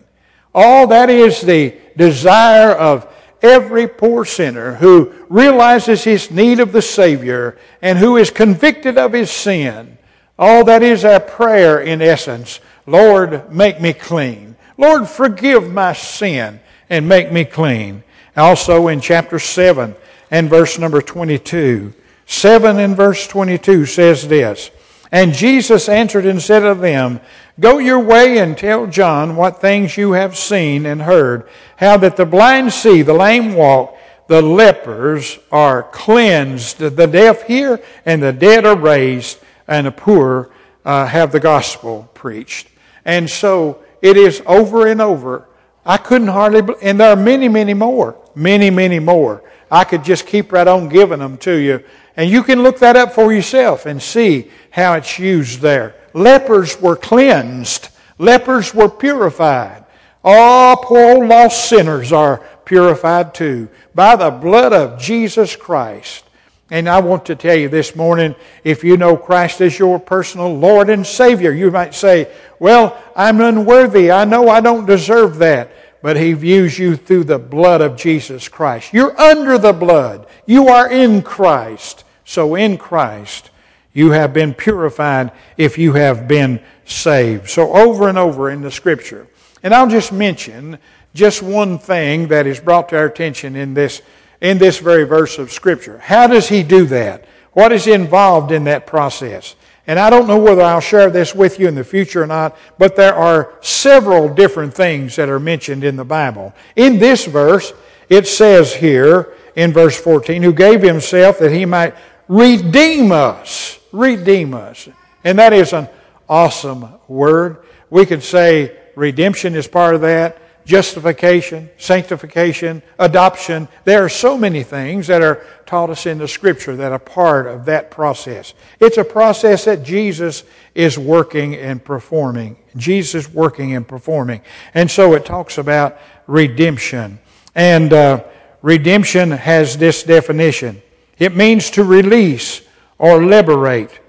All 0.53 0.87
that 0.87 1.09
is 1.09 1.41
the 1.41 1.75
desire 1.95 2.71
of 2.71 3.11
every 3.41 3.87
poor 3.87 4.25
sinner 4.25 4.75
who 4.75 5.13
realizes 5.29 6.03
his 6.03 6.31
need 6.31 6.59
of 6.59 6.71
the 6.71 6.81
Savior 6.81 7.57
and 7.81 7.97
who 7.97 8.17
is 8.17 8.31
convicted 8.31 8.97
of 8.97 9.13
his 9.13 9.31
sin. 9.31 9.97
All 10.37 10.63
that 10.65 10.83
is 10.83 11.05
our 11.05 11.19
prayer 11.19 11.79
in 11.79 12.01
essence. 12.01 12.59
Lord, 12.85 13.51
make 13.51 13.79
me 13.81 13.93
clean. 13.93 14.46
Lord, 14.77 15.07
forgive 15.07 15.71
my 15.71 15.93
sin 15.93 16.59
and 16.89 17.09
make 17.09 17.31
me 17.31 17.45
clean. 17.45 18.03
Also 18.35 18.87
in 18.87 19.01
chapter 19.01 19.39
7 19.39 19.95
and 20.29 20.49
verse 20.49 20.77
number 20.77 21.01
22. 21.01 21.93
7 22.25 22.79
and 22.79 22.95
verse 22.95 23.27
22 23.27 23.85
says 23.85 24.27
this 24.27 24.69
And 25.11 25.33
Jesus 25.33 25.89
answered 25.89 26.25
and 26.25 26.41
said 26.41 26.59
to 26.59 26.75
them, 26.75 27.19
Go 27.59 27.79
your 27.79 27.99
way 27.99 28.37
and 28.37 28.55
tell 28.55 28.85
John 28.85 29.35
what 29.35 29.61
things 29.61 29.97
you 29.97 30.11
have 30.11 30.37
seen 30.37 30.85
and 30.85 31.01
heard, 31.01 31.47
how 31.77 31.97
that 31.97 32.15
the 32.15 32.25
blind 32.25 32.71
see, 32.71 33.01
the 33.01 33.13
lame 33.13 33.55
walk, 33.55 33.97
the 34.27 34.41
lepers 34.41 35.39
are 35.51 35.83
cleansed, 35.83 36.77
the 36.77 37.07
deaf 37.07 37.43
hear, 37.43 37.79
and 38.05 38.21
the 38.21 38.33
dead 38.33 38.65
are 38.65 38.77
raised, 38.77 39.39
and 39.67 39.87
the 39.87 39.91
poor 39.91 40.51
uh, 40.85 41.07
have 41.07 41.31
the 41.31 41.39
gospel 41.39 42.09
preached. 42.13 42.67
And 43.05 43.29
so 43.29 43.83
it 44.01 44.17
is 44.17 44.41
over 44.45 44.87
and 44.87 45.01
over. 45.01 45.47
I 45.85 45.97
couldn't 45.97 46.27
hardly, 46.27 46.75
and 46.81 46.99
there 46.99 47.11
are 47.11 47.15
many, 47.15 47.47
many 47.47 47.73
more, 47.73 48.17
many, 48.35 48.69
many 48.69 48.99
more. 48.99 49.43
I 49.71 49.83
could 49.83 50.03
just 50.03 50.27
keep 50.27 50.51
right 50.51 50.67
on 50.67 50.89
giving 50.89 51.19
them 51.19 51.37
to 51.39 51.53
you. 51.53 51.83
And 52.15 52.29
you 52.29 52.43
can 52.43 52.63
look 52.63 52.79
that 52.79 52.95
up 52.95 53.13
for 53.13 53.31
yourself 53.31 53.85
and 53.85 54.01
see 54.01 54.49
how 54.71 54.93
it's 54.93 55.19
used 55.19 55.61
there. 55.61 55.95
Lepers 56.13 56.79
were 56.81 56.95
cleansed. 56.95 57.89
Lepers 58.17 58.73
were 58.73 58.89
purified. 58.89 59.85
All 60.23 60.77
poor 60.77 61.25
lost 61.25 61.69
sinners 61.69 62.11
are 62.11 62.43
purified 62.65 63.33
too 63.33 63.69
by 63.93 64.15
the 64.15 64.31
blood 64.31 64.73
of 64.73 64.99
Jesus 64.99 65.55
Christ. 65.55 66.23
And 66.69 66.89
I 66.89 66.99
want 66.99 67.25
to 67.27 67.35
tell 67.35 67.55
you 67.55 67.69
this 67.69 67.95
morning 67.95 68.35
if 68.63 68.83
you 68.83 68.97
know 68.97 69.15
Christ 69.15 69.61
as 69.61 69.79
your 69.79 69.99
personal 69.99 70.53
Lord 70.53 70.89
and 70.89 71.07
Savior, 71.07 71.51
you 71.51 71.71
might 71.71 71.95
say, 71.95 72.29
Well, 72.59 73.01
I'm 73.15 73.39
unworthy. 73.39 74.11
I 74.11 74.25
know 74.25 74.49
I 74.49 74.59
don't 74.59 74.85
deserve 74.85 75.37
that. 75.37 75.71
But 76.01 76.17
He 76.17 76.33
views 76.33 76.77
you 76.77 76.95
through 76.95 77.23
the 77.23 77.39
blood 77.39 77.81
of 77.81 77.95
Jesus 77.95 78.49
Christ. 78.49 78.93
You're 78.93 79.19
under 79.19 79.57
the 79.57 79.73
blood. 79.73 80.27
You 80.45 80.67
are 80.67 80.91
in 80.91 81.21
Christ. 81.21 82.03
So 82.25 82.55
in 82.55 82.77
Christ, 82.77 83.49
you 83.93 84.11
have 84.11 84.33
been 84.33 84.53
purified 84.53 85.31
if 85.55 85.77
you 85.77 85.93
have 85.93 86.27
been 86.27 86.61
saved. 86.85 87.49
So 87.49 87.73
over 87.73 88.09
and 88.09 88.17
over 88.17 88.49
in 88.49 88.61
the 88.61 88.71
Scripture. 88.71 89.27
And 89.63 89.73
I'll 89.73 89.89
just 89.89 90.11
mention 90.11 90.77
just 91.13 91.41
one 91.41 91.79
thing 91.79 92.27
that 92.27 92.45
is 92.45 92.59
brought 92.59 92.89
to 92.89 92.97
our 92.97 93.05
attention 93.05 93.55
in 93.55 93.73
this 93.73 94.01
in 94.41 94.57
this 94.57 94.79
very 94.79 95.03
verse 95.03 95.37
of 95.37 95.51
Scripture. 95.51 95.97
How 95.97 96.27
does 96.27 96.47
he 96.47 96.63
do 96.63 96.85
that? 96.87 97.25
What 97.53 97.71
is 97.71 97.87
involved 97.87 98.51
in 98.51 98.65
that 98.65 98.85
process? 98.85 99.55
And 99.87 99.97
I 99.97 100.09
don't 100.09 100.27
know 100.27 100.37
whether 100.37 100.61
I'll 100.61 100.81
share 100.81 101.09
this 101.09 101.33
with 101.33 101.59
you 101.59 101.67
in 101.67 101.75
the 101.75 101.83
future 101.83 102.23
or 102.23 102.27
not, 102.27 102.57
but 102.77 102.95
there 102.95 103.15
are 103.15 103.53
several 103.61 104.33
different 104.33 104.73
things 104.73 105.15
that 105.15 105.29
are 105.29 105.39
mentioned 105.39 105.83
in 105.83 105.95
the 105.95 106.05
Bible. 106.05 106.53
In 106.75 106.99
this 106.99 107.25
verse, 107.25 107.73
it 108.09 108.27
says 108.27 108.73
here 108.73 109.33
in 109.55 109.71
verse 109.71 109.99
14, 109.99 110.43
who 110.43 110.53
gave 110.53 110.81
himself 110.81 111.39
that 111.39 111.51
he 111.51 111.65
might 111.65 111.95
redeem 112.27 113.11
us. 113.11 113.79
Redeem 113.93 114.53
us. 114.53 114.89
And 115.23 115.39
that 115.39 115.53
is 115.53 115.73
an 115.73 115.87
awesome 116.27 116.87
word. 117.07 117.63
We 117.89 118.05
could 118.05 118.23
say 118.23 118.77
redemption 118.95 119.55
is 119.55 119.67
part 119.67 119.95
of 119.95 120.01
that 120.01 120.37
justification, 120.67 121.69
sanctification, 121.77 122.83
adoption. 122.99 123.69
There 123.85 124.03
are 124.03 124.09
so 124.09 124.37
many 124.37 124.63
things 124.63 125.07
that 125.07 125.21
are 125.21 125.45
taught 125.65 125.89
us 125.89 126.05
in 126.05 126.17
the 126.17 126.27
Scripture 126.27 126.75
that 126.75 126.91
are 126.91 126.99
part 126.99 127.47
of 127.47 127.63
that 127.65 127.89
process. 127.89 128.53
It's 128.81 128.97
a 128.97 129.03
process 129.05 129.63
that 129.63 129.83
Jesus 129.83 130.43
is 130.75 130.99
working 130.99 131.55
and 131.55 131.81
performing. 131.81 132.57
Jesus 132.75 133.31
working 133.31 133.75
and 133.75 133.87
performing. 133.87 134.41
And 134.73 134.91
so 134.91 135.13
it 135.13 135.25
talks 135.25 135.57
about 135.57 135.97
redemption. 136.27 137.19
And 137.55 137.93
uh, 137.93 138.25
redemption 138.61 139.31
has 139.31 139.77
this 139.77 140.03
definition 140.03 140.81
it 141.17 141.35
means 141.35 141.71
to 141.71 141.83
release 141.83 142.61
or 142.99 143.23
liberate 143.23 143.99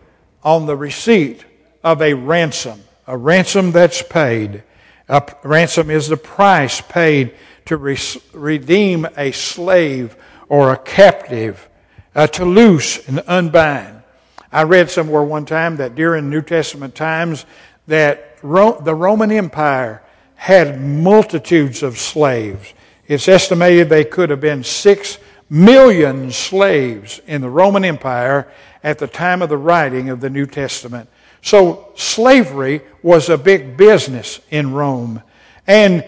on 0.43 0.67
the 0.67 0.77
receipt 0.77 1.43
of 1.83 2.03
a 2.03 2.13
ransom, 2.13 2.83
a 3.07 3.17
ransom 3.17 3.73
that's 3.73 4.03
paid. 4.03 4.63
A 5.09 5.23
ransom 5.43 5.91
is 5.91 6.09
the 6.09 6.17
price 6.17 6.81
paid 6.81 7.35
to 7.67 7.77
re- 7.77 7.99
redeem 8.33 9.07
a 9.17 9.33
slave 9.33 10.17
or 10.49 10.73
a 10.73 10.77
captive, 10.77 11.69
uh, 12.15 12.27
to 12.29 12.45
loose 12.45 13.07
and 13.09 13.21
unbind. 13.21 14.03
I 14.51 14.63
read 14.63 14.91
somewhere 14.91 15.23
one 15.23 15.45
time 15.45 15.77
that 15.77 15.95
during 15.95 16.31
New 16.31 16.43
Testament 16.43 16.95
times 16.95 17.45
that 17.87 18.39
Ro- 18.43 18.81
the 18.81 18.95
Roman 18.95 19.31
Empire 19.31 20.03
had 20.35 20.81
multitudes 20.81 21.83
of 21.83 21.99
slaves. 21.99 22.73
It's 23.07 23.29
estimated 23.29 23.89
they 23.89 24.05
could 24.05 24.31
have 24.31 24.41
been 24.41 24.63
six 24.63 25.19
million 25.51 26.31
slaves 26.31 27.21
in 27.27 27.41
the 27.41 27.51
Roman 27.51 27.85
Empire 27.85 28.49
at 28.85 28.99
the 28.99 29.07
time 29.07 29.43
of 29.43 29.49
the 29.49 29.57
writing 29.57 30.11
of 30.11 30.21
the 30.21 30.31
New 30.31 30.47
Testament. 30.47 31.09
So 31.43 31.93
slavery 31.95 32.83
was 33.03 33.29
a 33.29 33.39
big 33.39 33.77
business 33.77 34.41
in 34.51 34.73
Rome. 34.73 35.23
And 35.67 36.05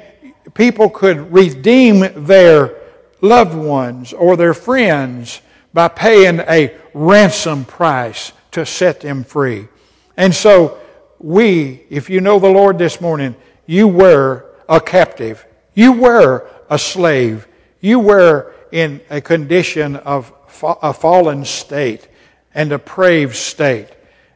people 0.55 0.91
could 0.91 1.33
redeem 1.33 2.26
their 2.26 2.76
loved 3.20 3.55
ones 3.55 4.12
or 4.12 4.37
their 4.37 4.55
friends 4.55 5.41
by 5.72 5.89
paying 5.89 6.41
a 6.41 6.74
ransom 6.95 7.64
price 7.64 8.33
to 8.53 8.66
set 8.66 9.01
them 9.01 9.24
free. 9.24 9.68
And 10.16 10.35
so 10.35 10.78
we, 11.18 11.85
if 11.91 12.11
you 12.11 12.20
know 12.20 12.39
the 12.39 12.49
Lord 12.49 12.78
this 12.78 13.01
morning, 13.01 13.37
you 13.66 13.87
were 13.87 14.47
a 14.68 14.81
captive. 14.81 15.47
You 15.74 15.93
were 15.93 16.51
a 16.68 16.78
slave. 16.78 17.47
You 17.81 18.01
were 18.01 18.53
in 18.72 19.01
a 19.11 19.20
condition 19.20 19.97
of 19.97 20.33
a 20.62 20.93
fallen 20.93 21.45
state 21.45 22.09
and 22.55 22.72
a 22.72 22.78
depraved 22.78 23.37
state. 23.37 23.89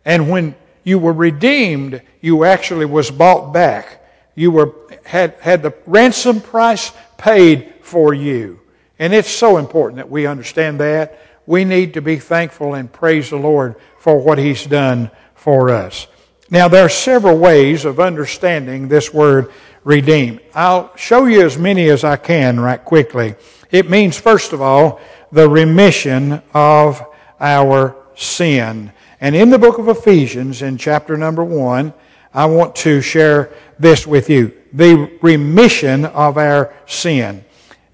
And 0.05 0.31
when 0.31 0.55
you 0.85 0.99
were 0.99 1.13
redeemed, 1.13 2.03
you 2.21 2.45
actually 2.45 2.87
was 2.87 3.11
bought 3.11 3.53
back. 3.53 4.07
You 4.35 4.51
were, 4.51 4.75
had, 5.05 5.35
had 5.41 5.63
the 5.63 5.75
ransom 5.87 6.41
price 6.41 6.93
paid 7.17 7.75
for 7.81 8.15
you. 8.15 8.61
And 8.99 9.13
it's 9.13 9.31
so 9.31 9.57
important 9.57 9.97
that 9.97 10.11
we 10.11 10.27
understand 10.27 10.81
that. 10.81 11.19
we 11.47 11.65
need 11.65 11.95
to 11.95 12.01
be 12.01 12.17
thankful 12.17 12.75
and 12.75 12.91
praise 12.91 13.31
the 13.31 13.37
Lord 13.37 13.77
for 13.99 14.19
what 14.19 14.39
He's 14.39 14.65
done 14.65 15.11
for 15.35 15.71
us. 15.71 16.07
Now, 16.51 16.69
there 16.69 16.85
are 16.85 16.91
several 16.91 17.39
ways 17.39 17.85
of 17.85 18.01
understanding 18.01 18.89
this 18.89 19.13
word 19.13 19.51
redeem. 19.83 20.41
I'll 20.55 20.95
show 20.97 21.27
you 21.27 21.43
as 21.43 21.59
many 21.59 21.89
as 21.89 22.05
I 22.05 22.17
can 22.17 22.61
right 22.61 22.83
quickly. 22.83 23.35
It 23.71 23.91
means, 23.91 24.19
first 24.19 24.53
of 24.53 24.63
all, 24.63 25.01
the 25.33 25.49
remission 25.49 26.43
of 26.55 27.05
our 27.41 27.97
sin. 28.15 28.93
And 29.25 29.35
in 29.35 29.49
the 29.49 29.59
book 29.59 29.79
of 29.79 29.89
Ephesians, 29.89 30.61
in 30.61 30.77
chapter 30.77 31.17
number 31.17 31.43
one, 31.43 31.95
I 32.35 32.45
want 32.45 32.77
to 32.77 33.01
share 33.01 33.55
this 33.79 34.07
with 34.07 34.29
you 34.29 34.53
the 34.75 35.11
remission 35.23 36.05
of 36.05 36.37
our 36.37 36.75
sin. 36.85 37.43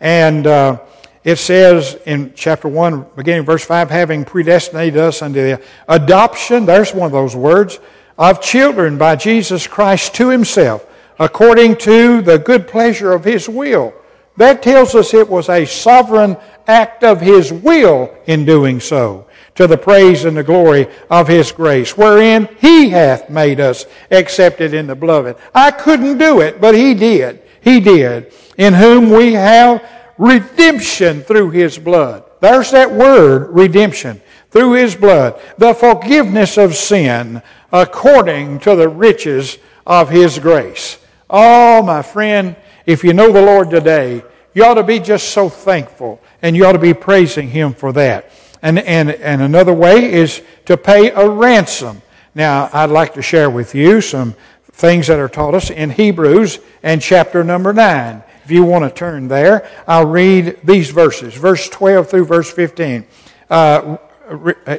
And 0.00 0.44
uh, 0.48 0.80
it 1.22 1.36
says 1.36 1.96
in 2.04 2.32
chapter 2.34 2.66
1, 2.66 3.10
beginning 3.14 3.44
verse 3.44 3.64
5, 3.64 3.90
having 3.90 4.24
predestinated 4.24 4.96
us 4.96 5.22
unto 5.22 5.40
the 5.40 5.62
adoption, 5.86 6.66
there's 6.66 6.92
one 6.92 7.06
of 7.06 7.12
those 7.12 7.36
words, 7.36 7.78
of 8.18 8.42
children 8.42 8.98
by 8.98 9.14
Jesus 9.14 9.68
Christ 9.68 10.16
to 10.16 10.30
himself, 10.30 10.84
according 11.20 11.76
to 11.76 12.22
the 12.22 12.38
good 12.38 12.66
pleasure 12.66 13.12
of 13.12 13.22
his 13.22 13.48
will. 13.48 13.94
That 14.36 14.64
tells 14.64 14.96
us 14.96 15.14
it 15.14 15.28
was 15.28 15.48
a 15.48 15.64
sovereign 15.64 16.36
act 16.66 17.04
of 17.04 17.20
his 17.20 17.52
will 17.52 18.12
in 18.26 18.44
doing 18.44 18.80
so, 18.80 19.28
to 19.60 19.66
the 19.66 19.76
praise 19.76 20.24
and 20.24 20.34
the 20.34 20.42
glory 20.42 20.88
of 21.10 21.28
his 21.28 21.52
grace, 21.52 21.94
wherein 21.94 22.48
he 22.60 22.88
hath 22.88 23.28
made 23.28 23.60
us 23.60 23.84
accepted 24.10 24.72
in 24.72 24.86
the 24.86 24.94
beloved. 24.94 25.36
I 25.54 25.70
couldn't 25.70 26.16
do 26.16 26.40
it, 26.40 26.62
but 26.62 26.74
he 26.74 26.94
did. 26.94 27.42
He 27.60 27.78
did. 27.78 28.32
In 28.56 28.72
whom 28.72 29.10
we 29.10 29.34
have 29.34 29.86
redemption 30.16 31.20
through 31.20 31.50
his 31.50 31.78
blood. 31.78 32.24
There's 32.40 32.70
that 32.70 32.90
word, 32.90 33.50
redemption. 33.50 34.22
Through 34.50 34.72
his 34.72 34.96
blood. 34.96 35.38
The 35.58 35.74
forgiveness 35.74 36.56
of 36.56 36.74
sin 36.74 37.42
according 37.70 38.60
to 38.60 38.74
the 38.74 38.88
riches 38.88 39.58
of 39.86 40.08
his 40.08 40.38
grace. 40.38 40.98
Oh, 41.28 41.82
my 41.82 42.00
friend, 42.00 42.56
if 42.86 43.04
you 43.04 43.12
know 43.12 43.30
the 43.30 43.42
Lord 43.42 43.68
today, 43.68 44.24
you 44.54 44.64
ought 44.64 44.74
to 44.74 44.82
be 44.82 45.00
just 45.00 45.28
so 45.28 45.50
thankful 45.50 46.18
and 46.40 46.56
you 46.56 46.64
ought 46.64 46.72
to 46.72 46.78
be 46.78 46.94
praising 46.94 47.50
him 47.50 47.74
for 47.74 47.92
that. 47.92 48.32
And, 48.62 48.78
and, 48.78 49.10
and 49.10 49.42
another 49.42 49.72
way 49.72 50.12
is 50.12 50.42
to 50.66 50.76
pay 50.76 51.10
a 51.10 51.28
ransom. 51.28 52.02
Now, 52.34 52.68
I'd 52.72 52.90
like 52.90 53.14
to 53.14 53.22
share 53.22 53.50
with 53.50 53.74
you 53.74 54.00
some 54.00 54.34
things 54.72 55.06
that 55.08 55.18
are 55.18 55.28
taught 55.28 55.54
us 55.54 55.70
in 55.70 55.90
Hebrews 55.90 56.58
and 56.82 57.00
chapter 57.02 57.42
number 57.42 57.72
9. 57.72 58.22
If 58.44 58.50
you 58.50 58.64
want 58.64 58.84
to 58.84 58.90
turn 58.90 59.28
there, 59.28 59.68
I'll 59.86 60.06
read 60.06 60.58
these 60.64 60.90
verses, 60.90 61.34
verse 61.34 61.68
12 61.68 62.08
through 62.08 62.24
verse 62.24 62.50
15. 62.50 63.06
Uh, 63.48 63.96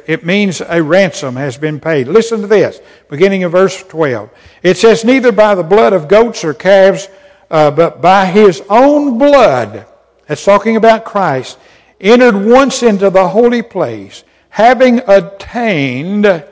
it 0.06 0.24
means 0.24 0.62
a 0.62 0.82
ransom 0.82 1.36
has 1.36 1.58
been 1.58 1.78
paid. 1.78 2.08
Listen 2.08 2.40
to 2.40 2.46
this, 2.46 2.80
beginning 3.10 3.44
of 3.44 3.52
verse 3.52 3.82
12. 3.84 4.30
It 4.62 4.76
says, 4.76 5.04
Neither 5.04 5.30
by 5.30 5.54
the 5.54 5.62
blood 5.62 5.92
of 5.92 6.08
goats 6.08 6.42
or 6.42 6.54
calves, 6.54 7.08
uh, 7.50 7.70
but 7.70 8.00
by 8.00 8.26
his 8.26 8.62
own 8.70 9.18
blood, 9.18 9.86
that's 10.26 10.44
talking 10.44 10.76
about 10.76 11.04
Christ, 11.04 11.58
entered 12.02 12.36
once 12.36 12.82
into 12.82 13.08
the 13.08 13.28
holy 13.28 13.62
place, 13.62 14.24
having 14.50 15.00
attained 15.06 16.44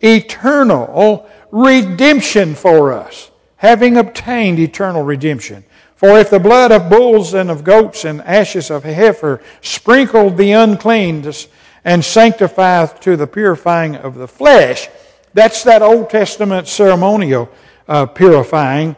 eternal 0.00 1.28
redemption 1.50 2.54
for 2.54 2.92
us. 2.92 3.30
Having 3.56 3.96
obtained 3.96 4.58
eternal 4.58 5.02
redemption. 5.02 5.64
For 5.96 6.18
if 6.18 6.30
the 6.30 6.38
blood 6.38 6.70
of 6.70 6.88
bulls 6.88 7.34
and 7.34 7.50
of 7.50 7.64
goats 7.64 8.04
and 8.04 8.20
ashes 8.22 8.70
of 8.70 8.84
heifer 8.84 9.40
sprinkled 9.62 10.36
the 10.36 10.52
unclean 10.52 11.24
and 11.84 12.04
sanctifieth 12.04 13.00
to 13.00 13.16
the 13.16 13.26
purifying 13.26 13.96
of 13.96 14.14
the 14.14 14.28
flesh, 14.28 14.88
that's 15.34 15.64
that 15.64 15.82
Old 15.82 16.08
Testament 16.08 16.68
ceremonial 16.68 17.48
uh, 17.88 18.06
purifying. 18.06 18.94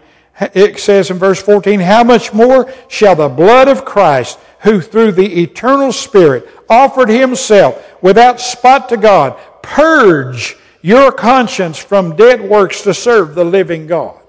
It 0.53 0.78
says 0.78 1.11
in 1.11 1.18
verse 1.18 1.42
14, 1.42 1.80
How 1.80 2.05
much 2.05 2.34
more 2.34 2.70
shall 2.88 3.16
the 3.16 3.28
blood 3.28 3.68
of 3.68 3.84
Christ, 3.86 4.38
who 4.61 4.81
through 4.81 5.13
the 5.13 5.43
eternal 5.43 5.93
Spirit 5.93 6.49
offered 6.69 7.09
himself 7.09 8.03
without 8.03 8.41
spot 8.41 8.89
to 8.91 8.97
God, 8.97 9.39
purge 9.63 10.57
your 10.83 11.13
conscience 11.13 11.79
from 11.79 12.17
dead 12.17 12.41
works 12.41 12.83
to 12.83 12.95
serve 12.95 13.35
the 13.35 13.45
living 13.45 13.87
God? 13.87 14.21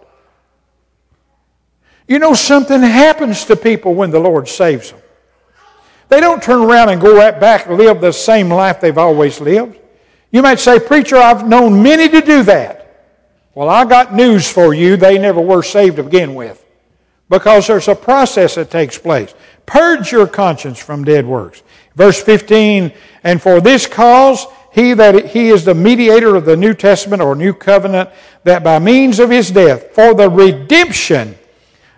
You 2.08 2.20
know, 2.20 2.34
something 2.34 2.82
happens 2.82 3.46
to 3.46 3.56
people 3.56 3.94
when 3.94 4.12
the 4.12 4.20
Lord 4.20 4.48
saves 4.48 4.92
them. 4.92 5.00
They 6.10 6.20
don't 6.20 6.44
turn 6.44 6.62
around 6.62 6.90
and 6.90 7.00
go 7.00 7.16
right 7.16 7.40
back 7.40 7.68
and 7.68 7.78
live 7.78 8.02
the 8.02 8.12
same 8.12 8.50
life 8.50 8.82
they've 8.82 8.98
always 8.98 9.40
lived. 9.40 9.80
You 10.30 10.42
might 10.42 10.60
say, 10.60 10.78
Preacher, 10.78 11.16
I've 11.16 11.48
known 11.48 11.82
many 11.82 12.10
to 12.10 12.20
do 12.20 12.44
that. 12.44 12.82
Well, 13.54 13.70
I 13.70 13.86
got 13.86 14.14
news 14.14 14.50
for 14.50 14.74
you. 14.74 14.98
They 14.98 15.18
never 15.18 15.40
were 15.40 15.64
saved 15.64 15.98
to 15.98 16.04
begin 16.04 16.36
with. 16.36 16.66
Because 17.30 17.68
there's 17.68 17.88
a 17.88 17.96
process 17.96 18.56
that 18.56 18.70
takes 18.70 18.98
place. 18.98 19.34
Purge 19.66 20.12
your 20.12 20.28
conscience 20.28 20.80
from 20.80 21.04
dead 21.04 21.26
works. 21.26 21.64
Verse 21.96 22.22
15, 22.22 22.92
and 23.24 23.42
for 23.42 23.62
this 23.62 23.88
cause, 23.88 24.46
he 24.72 24.94
that 24.94 25.28
he 25.28 25.50
is 25.50 25.66
the 25.66 25.76
mediator 25.76 26.36
of 26.36 26.46
the 26.46 26.56
New 26.56 26.74
Testament 26.74 27.22
or 27.22 27.36
New 27.36 27.54
Covenant, 27.54 28.10
that 28.44 28.64
by 28.64 28.80
means 28.80 29.20
of 29.20 29.30
his 29.30 29.52
death, 29.52 29.94
for 29.94 30.14
the 30.14 30.30
redemption 30.30 31.36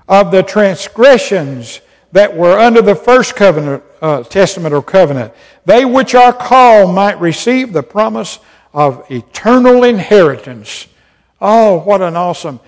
of 0.08 0.32
the 0.32 0.44
transgressions 0.44 1.82
that 2.12 2.36
were 2.36 2.58
under 2.58 2.82
the 2.82 2.96
first 2.96 3.36
covenant, 3.36 3.84
uh, 4.02 4.24
testament 4.24 4.74
or 4.74 4.82
covenant, 4.82 5.34
they 5.66 5.86
which 5.86 6.16
are 6.16 6.34
called 6.34 6.94
might 6.94 7.20
receive 7.20 7.74
the 7.74 7.84
promise 7.84 8.40
of 8.74 9.10
eternal 9.12 9.84
inheritance. 9.84 10.88
Oh, 11.40 11.80
what 11.80 12.02
an 12.02 12.16
awesome 12.16 12.60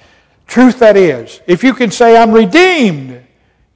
truth 0.47 0.79
that 0.79 0.97
is. 0.97 1.41
If 1.47 1.63
you 1.63 1.73
can 1.73 1.91
say, 1.91 2.15
I'm 2.15 2.31
redeemed, 2.31 3.24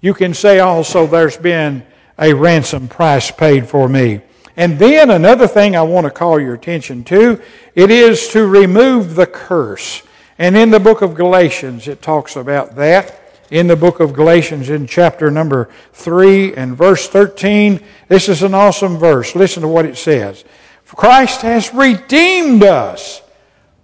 you 0.02 0.14
can 0.14 0.34
say 0.34 0.60
also, 0.60 1.08
there's 1.08 1.38
been 1.38 1.86
a 2.18 2.34
ransom 2.34 2.88
price 2.88 3.32
paid 3.32 3.68
for 3.68 3.90
me. 3.90 4.22
And 4.56 4.78
then 4.78 5.10
another 5.10 5.48
thing 5.48 5.76
I 5.76 5.82
want 5.84 6.06
to 6.06 6.12
call 6.12 6.40
your 6.40 6.54
attention 6.54 7.04
to, 7.06 7.42
it 7.76 7.92
is 7.92 8.28
to 8.30 8.46
remove 8.46 9.16
the 9.16 9.26
curse. 9.26 10.04
And 10.38 10.56
in 10.58 10.70
the 10.70 10.80
book 10.80 11.02
of 11.02 11.16
Galatians, 11.16 11.88
it 11.88 12.02
talks 12.02 12.36
about 12.36 12.76
that 12.76 13.20
in 13.52 13.68
the 13.68 13.76
book 13.76 14.00
of 14.00 14.14
Galatians 14.14 14.70
in 14.70 14.86
chapter 14.86 15.32
number 15.32 15.70
3 15.94 16.56
and 16.56 16.78
verse 16.78 17.08
13. 17.08 17.84
This 18.08 18.30
is 18.30 18.44
an 18.44 18.54
awesome 18.54 18.98
verse. 18.98 19.36
Listen 19.36 19.62
to 19.62 19.68
what 19.68 19.86
it 19.86 19.98
says. 19.98 20.46
Christ 20.86 21.42
has 21.42 21.74
redeemed 21.74 22.64
us 22.64 23.22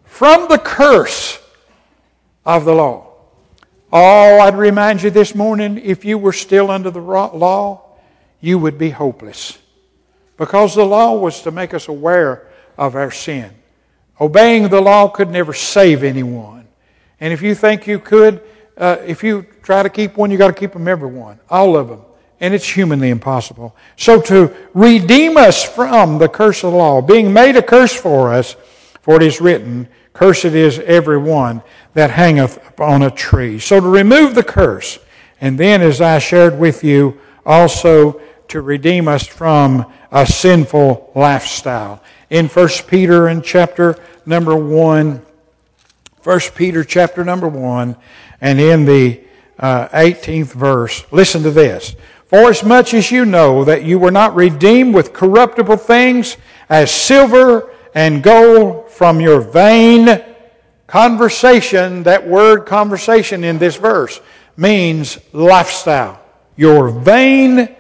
from 0.04 0.48
the 0.50 0.58
curse 0.58 1.40
of 2.46 2.66
the 2.66 2.74
law. 2.74 3.05
Oh, 3.98 4.42
I'd 4.42 4.58
remind 4.58 5.04
you 5.04 5.10
this 5.10 5.34
morning 5.34 5.78
if 5.78 6.04
you 6.04 6.18
were 6.18 6.34
still 6.34 6.70
under 6.70 6.92
the 6.92 7.00
law, 7.00 7.82
you 8.42 8.60
would 8.60 8.78
be 8.78 8.90
hopeless. 8.90 9.58
Because 10.36 10.76
the 10.76 10.84
law 10.84 11.18
was 11.18 11.44
to 11.44 11.52
make 11.52 11.74
us 11.74 11.88
aware 11.88 12.46
of 12.78 12.96
our 12.98 13.10
sin. 13.10 13.54
Obeying 14.20 14.68
the 14.68 14.82
law 14.82 15.08
could 15.08 15.30
never 15.30 15.54
save 15.54 16.04
anyone. 16.04 16.68
And 17.22 17.32
if 17.32 17.42
you 17.42 17.56
think 17.56 17.88
you 17.88 18.00
could, 18.00 18.42
uh, 18.76 18.98
if 19.06 19.24
you 19.24 19.46
try 19.64 19.82
to 19.82 19.90
keep 19.90 20.18
one, 20.18 20.30
you 20.30 20.38
got 20.38 20.48
to 20.48 20.60
keep 20.60 20.74
them 20.74 20.90
every 20.90 21.08
one, 21.08 21.40
all 21.50 21.78
of 21.78 21.88
them. 21.88 22.02
And 22.42 22.54
it's 22.54 22.68
humanly 22.68 23.12
impossible. 23.12 23.78
So 23.96 24.20
to 24.24 24.54
redeem 24.74 25.38
us 25.38 25.64
from 25.64 26.18
the 26.18 26.28
curse 26.28 26.66
of 26.66 26.74
the 26.74 26.78
law, 26.78 27.02
being 27.02 27.32
made 27.32 27.56
a 27.56 27.64
curse 27.64 27.96
for 27.96 28.34
us, 28.34 28.58
for 29.04 29.16
it 29.16 29.24
is 29.24 29.40
written, 29.40 29.88
Cursed 30.16 30.46
is 30.46 30.80
every 30.80 31.18
one 31.18 31.62
that 31.94 32.10
hangeth 32.10 32.66
upon 32.70 33.04
a 33.04 33.12
tree. 33.12 33.60
So 33.60 33.82
to 33.82 33.88
remove 33.88 34.34
the 34.34 34.44
curse, 34.44 34.98
and 35.42 35.60
then 35.60 35.82
as 35.82 36.00
I 36.00 36.20
shared 36.20 36.58
with 36.58 36.86
you, 36.86 37.20
also 37.46 38.22
to 38.48 38.62
redeem 38.62 39.10
us 39.10 39.28
from 39.28 39.92
a 40.14 40.26
sinful 40.26 41.12
lifestyle. 41.16 42.02
In 42.30 42.48
1 42.48 42.70
Peter 42.88 43.28
in 43.28 43.42
chapter 43.42 43.98
number 44.26 44.56
1, 44.56 45.22
1 46.24 46.40
Peter 46.56 46.86
chapter 46.86 47.26
number 47.26 47.50
1, 47.50 47.98
and 48.40 48.60
in 48.62 48.86
the 48.86 49.20
uh, 49.60 49.90
18th 49.90 50.54
verse, 50.54 51.04
listen 51.12 51.44
to 51.44 51.52
this. 51.52 51.94
For 52.28 52.50
as 52.50 52.64
much 52.64 52.94
as 52.94 53.12
you 53.12 53.26
know 53.26 53.66
that 53.66 53.84
you 53.84 54.00
were 54.00 54.12
not 54.12 54.34
redeemed 54.34 54.96
with 54.96 55.12
corruptible 55.12 55.78
things 55.78 56.38
as 56.70 56.90
silver 56.90 57.70
and 57.94 58.24
gold 58.24 58.85
from 58.96 59.20
your 59.20 59.42
vain 59.42 60.24
conversation, 60.88 62.04
that 62.04 62.28
word 62.28 62.66
conversation 62.66 63.44
in 63.44 63.58
this 63.58 63.76
verse 63.76 64.20
means 64.58 65.20
lifestyle. 65.34 66.20
Your 66.56 66.90
vain 66.90 67.76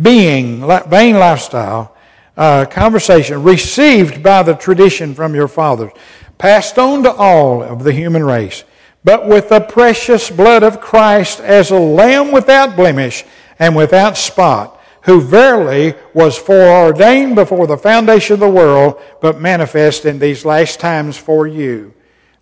being, 0.00 0.66
vain 0.88 1.14
lifestyle, 1.18 1.94
uh, 2.36 2.64
conversation 2.66 3.42
received 3.42 4.22
by 4.22 4.42
the 4.42 4.54
tradition 4.54 5.14
from 5.14 5.34
your 5.34 5.48
fathers, 5.48 5.92
passed 6.38 6.78
on 6.78 7.02
to 7.04 7.12
all 7.12 7.62
of 7.62 7.84
the 7.84 7.92
human 7.92 8.24
race 8.24 8.64
but 9.04 9.28
with 9.28 9.50
the 9.50 9.60
precious 9.60 10.30
blood 10.30 10.62
of 10.62 10.80
Christ 10.80 11.40
as 11.40 11.70
a 11.70 11.78
lamb 11.78 12.32
without 12.32 12.74
blemish 12.74 13.24
and 13.58 13.76
without 13.76 14.16
spot, 14.16 14.73
who 15.04 15.20
verily 15.20 15.94
was 16.14 16.36
foreordained 16.36 17.34
before 17.34 17.66
the 17.66 17.76
foundation 17.76 18.34
of 18.34 18.40
the 18.40 18.48
world, 18.48 19.00
but 19.20 19.40
manifest 19.40 20.06
in 20.06 20.18
these 20.18 20.44
last 20.44 20.80
times 20.80 21.16
for 21.16 21.46
you. 21.46 21.92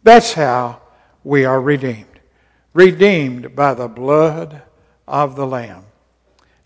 That's 0.04 0.32
how 0.32 0.80
we 1.24 1.44
are 1.44 1.60
redeemed. 1.60 2.06
Redeemed 2.72 3.56
by 3.56 3.74
the 3.74 3.88
blood 3.88 4.62
of 5.08 5.34
the 5.34 5.46
Lamb. 5.46 5.84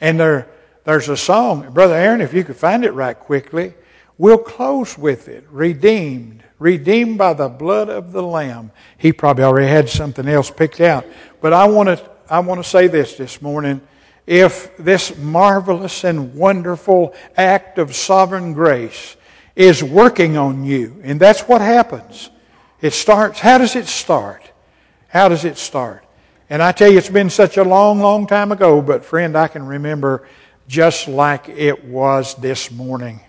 And 0.01 0.21
there, 0.21 0.49
there's 0.85 1.09
a 1.09 1.17
song, 1.17 1.71
Brother 1.73 1.95
Aaron, 1.95 2.21
if 2.21 2.35
you 2.35 2.45
could 2.45 2.57
find 2.57 2.85
it 2.85 2.93
right 2.93 3.19
quickly, 3.19 3.73
we'll 4.19 4.39
close 4.39 4.99
with 4.99 5.29
it. 5.29 5.47
Redeemed. 5.51 6.43
Redeemed 6.59 7.17
by 7.17 7.33
the 7.33 7.49
blood 7.49 7.89
of 7.89 8.13
the 8.13 8.23
Lamb. 8.23 8.71
He 8.99 9.13
probably 9.13 9.45
already 9.45 9.69
had 9.69 9.89
something 9.89 10.29
else 10.29 10.51
picked 10.51 10.81
out. 10.81 11.07
But 11.41 11.55
I 11.55 11.67
want 11.67 11.89
to, 11.89 12.11
I 12.29 12.41
want 12.41 12.63
to 12.63 12.69
say 12.69 12.87
this 12.87 13.15
this 13.15 13.41
morning 13.41 13.81
if 14.27 14.77
this 14.77 15.17
marvelous 15.17 16.05
and 16.05 16.35
wonderful 16.35 17.15
act 17.37 17.79
of 17.79 17.95
sovereign 17.95 18.53
grace 18.53 19.17
is 19.55 19.83
working 19.83 20.37
on 20.37 20.65
you. 20.65 21.01
And 21.05 21.21
that's 21.21 21.43
what 21.43 21.61
happens. 21.61 22.31
It 22.81 22.93
starts, 22.93 23.41
how 23.41 23.59
does 23.59 23.77
it 23.77 23.87
start? 23.87 24.51
How 25.09 25.29
does 25.29 25.45
it 25.45 25.57
start? 25.57 26.05
And 26.51 26.63
I 26.63 26.73
tell 26.73 26.91
you, 26.91 26.99
it's 26.99 27.09
been 27.09 27.31
such 27.31 27.57
a 27.57 27.65
long, 27.65 28.01
long 28.01 28.27
time 28.27 28.53
ago, 28.53 28.83
but 28.83 29.05
friend, 29.05 29.37
I 29.37 29.49
can 29.49 29.67
remember 29.67 30.29
just 30.69 31.09
like 31.09 31.49
it 31.49 31.85
was 31.85 32.35
this 32.35 32.71
morning. 32.71 33.21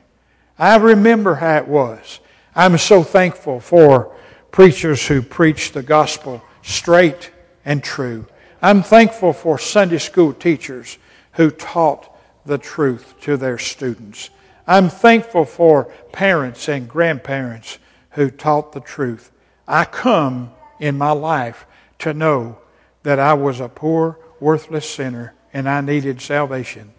I 0.59 0.77
remember 0.77 1.35
how 1.35 1.57
it 1.57 1.67
was. 1.67 2.19
I'm 2.55 2.77
so 2.77 3.03
thankful 3.03 3.59
for 3.59 4.15
preachers 4.51 5.05
who 5.07 5.21
preach 5.21 5.71
the 5.71 5.83
gospel 5.83 6.43
straight 6.63 7.31
and 7.63 7.83
true. 7.83 8.25
I'm 8.61 8.81
thankful 8.81 9.33
for 9.33 9.59
Sunday 9.59 9.99
school 9.99 10.33
teachers 10.33 10.97
who 11.33 11.51
taught 11.51 12.11
the 12.45 12.57
truth 12.57 13.13
to 13.21 13.37
their 13.37 13.59
students. 13.59 14.31
I'm 14.65 14.89
thankful 14.89 15.45
for 15.45 15.85
parents 16.11 16.67
and 16.67 16.89
grandparents 16.89 17.77
who 18.11 18.31
taught 18.31 18.73
the 18.73 18.79
truth. 18.79 19.31
I 19.67 19.85
come 19.85 20.51
in 20.79 20.97
my 20.97 21.11
life 21.11 21.67
to 21.99 22.13
know 22.13 22.57
that 23.03 23.19
I 23.19 23.35
was 23.35 23.59
a 23.59 23.69
poor, 23.69 24.17
worthless 24.39 24.89
sinner 24.89 25.35
and 25.53 25.69
I 25.69 25.81
needed 25.81 26.19
salvation. 26.19 26.93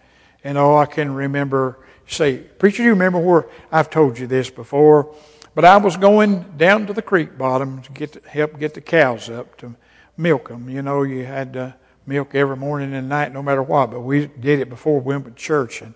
And 0.44 0.56
all 0.56 0.78
I 0.78 0.86
can 0.86 1.12
remember, 1.12 1.78
say, 2.06 2.38
preacher, 2.38 2.78
do 2.78 2.84
you 2.84 2.90
remember 2.90 3.18
where 3.18 3.46
I've 3.72 3.90
told 3.90 4.18
you 4.18 4.28
this 4.28 4.48
before? 4.48 5.12
But 5.56 5.64
I 5.64 5.76
was 5.78 5.96
going 5.96 6.44
down 6.56 6.86
to 6.86 6.92
the 6.92 7.02
creek 7.02 7.36
bottom 7.36 7.82
to 7.82 7.92
get 7.92 8.12
to 8.12 8.28
help 8.28 8.60
get 8.60 8.74
the 8.74 8.80
cows 8.80 9.28
up 9.28 9.56
to 9.58 9.74
milk 10.18 10.48
them. 10.48 10.68
You 10.68 10.82
know, 10.82 11.02
you 11.02 11.24
had 11.24 11.54
to 11.54 11.74
milk 12.06 12.34
every 12.34 12.56
morning 12.56 12.92
and 12.92 13.08
night, 13.08 13.32
no 13.32 13.42
matter 13.42 13.62
what. 13.62 13.90
But 13.90 14.00
we 14.00 14.26
did 14.26 14.60
it 14.60 14.68
before 14.68 15.00
we 15.00 15.14
went 15.14 15.24
to 15.24 15.30
church, 15.30 15.80
and 15.80 15.94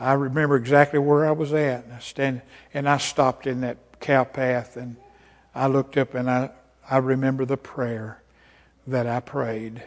I 0.00 0.14
remember 0.14 0.56
exactly 0.56 0.98
where 0.98 1.24
I 1.24 1.30
was 1.30 1.52
at. 1.52 1.84
And 1.84 1.92
I 1.92 1.98
stand, 2.00 2.42
and 2.74 2.88
I 2.88 2.98
stopped 2.98 3.46
in 3.46 3.60
that 3.60 3.76
cow 4.00 4.24
path, 4.24 4.76
and 4.76 4.96
I 5.54 5.68
looked 5.68 5.96
up, 5.96 6.14
and 6.14 6.28
I 6.28 6.50
I 6.90 6.98
remember 6.98 7.44
the 7.44 7.58
prayer 7.58 8.22
that 8.86 9.06
I 9.06 9.20
prayed, 9.20 9.82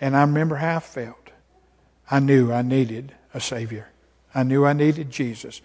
and 0.00 0.16
I 0.16 0.22
remember 0.22 0.56
how 0.56 0.78
I 0.78 0.80
felt. 0.80 1.30
I 2.10 2.20
knew 2.20 2.50
I 2.50 2.62
needed 2.62 3.14
a 3.34 3.40
Savior. 3.40 3.88
I 4.34 4.42
knew 4.42 4.64
I 4.64 4.72
needed 4.72 5.10
Jesus. 5.10 5.60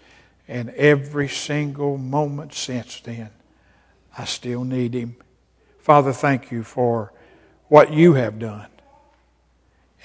And 0.46 0.68
every 0.70 1.28
single 1.28 1.96
moment 1.96 2.52
since 2.52 3.00
then, 3.00 3.30
I 4.18 4.26
still 4.26 4.64
need 4.64 4.92
Him. 4.92 5.16
Father, 5.84 6.14
thank 6.14 6.50
you 6.50 6.62
for 6.62 7.12
what 7.68 7.92
you 7.92 8.14
have 8.14 8.38
done. 8.38 8.68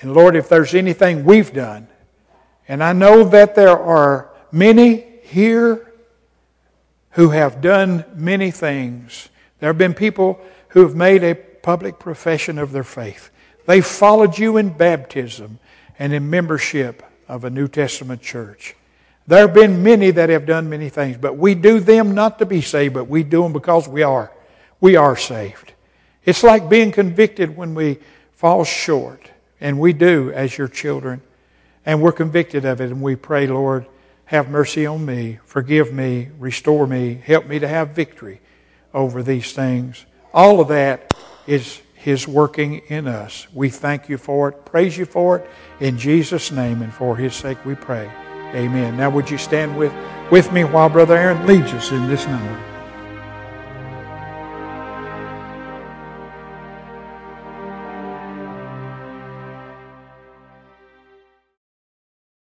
And 0.02 0.14
Lord, 0.14 0.36
if 0.36 0.50
there's 0.50 0.76
anything 0.76 1.24
we've 1.24 1.54
done, 1.54 1.88
and 2.68 2.84
I 2.84 2.92
know 2.92 3.24
that 3.24 3.56
there 3.56 3.80
are 3.80 4.30
many 4.52 5.06
here 5.24 5.90
who 7.12 7.30
have 7.30 7.62
done 7.62 8.04
many 8.14 8.52
things. 8.52 9.30
There 9.62 9.70
have 9.70 9.78
been 9.78 9.94
people 9.94 10.42
who 10.68 10.82
have 10.82 10.98
made 10.98 11.24
a 11.24 11.34
public 11.34 11.98
profession 11.98 12.58
of 12.58 12.74
their 12.74 12.84
faith. 12.84 13.30
They 13.66 13.80
followed 13.80 14.38
you 14.38 14.58
in 14.58 14.72
baptism 14.72 15.60
and 15.98 16.12
in 16.12 16.30
membership 16.30 17.04
of 17.30 17.46
a 17.46 17.50
New 17.50 17.70
Testament 17.70 18.22
church. 18.22 18.76
There 19.28 19.48
have 19.48 19.54
been 19.54 19.82
many 19.82 20.12
that 20.12 20.28
have 20.28 20.46
done 20.46 20.70
many 20.70 20.90
things, 20.90 21.16
but 21.16 21.38
we 21.38 21.56
do 21.56 21.80
them 21.80 22.14
not 22.14 22.38
to 22.40 22.46
be 22.46 22.60
saved, 22.60 22.96
but 22.96 23.06
we 23.06 23.24
do 23.24 23.44
them 23.44 23.54
because 23.54 23.88
we 23.88 24.04
are. 24.04 24.30
We 24.82 24.96
are 24.96 25.16
saved. 25.16 25.74
It's 26.26 26.44
like 26.44 26.70
being 26.70 26.92
convicted 26.92 27.56
when 27.56 27.76
we 27.76 28.00
fall 28.34 28.64
short, 28.64 29.30
and 29.60 29.80
we 29.80 29.94
do 29.94 30.32
as 30.32 30.58
your 30.58 30.68
children, 30.68 31.22
and 31.86 32.02
we're 32.02 32.12
convicted 32.12 32.66
of 32.66 32.82
it, 32.82 32.92
and 32.92 33.02
we 33.02 33.16
pray, 33.16 33.48
Lord, 33.48 33.86
have 34.26 34.50
mercy 34.50 34.86
on 34.86 35.06
me, 35.06 35.40
forgive 35.44 35.92
me, 35.92 36.30
restore 36.38 36.86
me, 36.86 37.16
help 37.16 37.48
me 37.48 37.60
to 37.60 37.68
have 37.68 37.90
victory 37.90 38.40
over 38.94 39.24
these 39.24 39.54
things. 39.54 40.06
All 40.34 40.62
of 40.62 40.68
that 40.68 41.14
is 41.48 41.82
His 41.96 42.28
working 42.28 42.82
in 42.90 43.08
us. 43.08 43.48
We 43.54 43.70
thank 43.70 44.08
you 44.08 44.18
for 44.18 44.50
it, 44.50 44.66
praise 44.66 44.98
you 44.98 45.06
for 45.06 45.40
it. 45.40 45.50
In 45.80 45.98
Jesus' 45.98 46.52
name 46.52 46.82
and 46.84 46.94
for 46.94 47.18
His 47.18 47.36
sake 47.36 47.66
we 47.66 47.76
pray. 47.76 48.10
Amen. 48.54 48.98
Now, 48.98 49.10
would 49.10 49.30
you 49.30 49.38
stand 49.38 49.78
with, 49.78 49.94
with 50.32 50.52
me 50.52 50.64
while 50.64 50.90
Brother 50.90 51.18
Aaron 51.18 51.48
leads 51.48 51.74
us 51.74 51.92
in 51.92 52.08
this 52.08 52.26
number? 52.28 52.69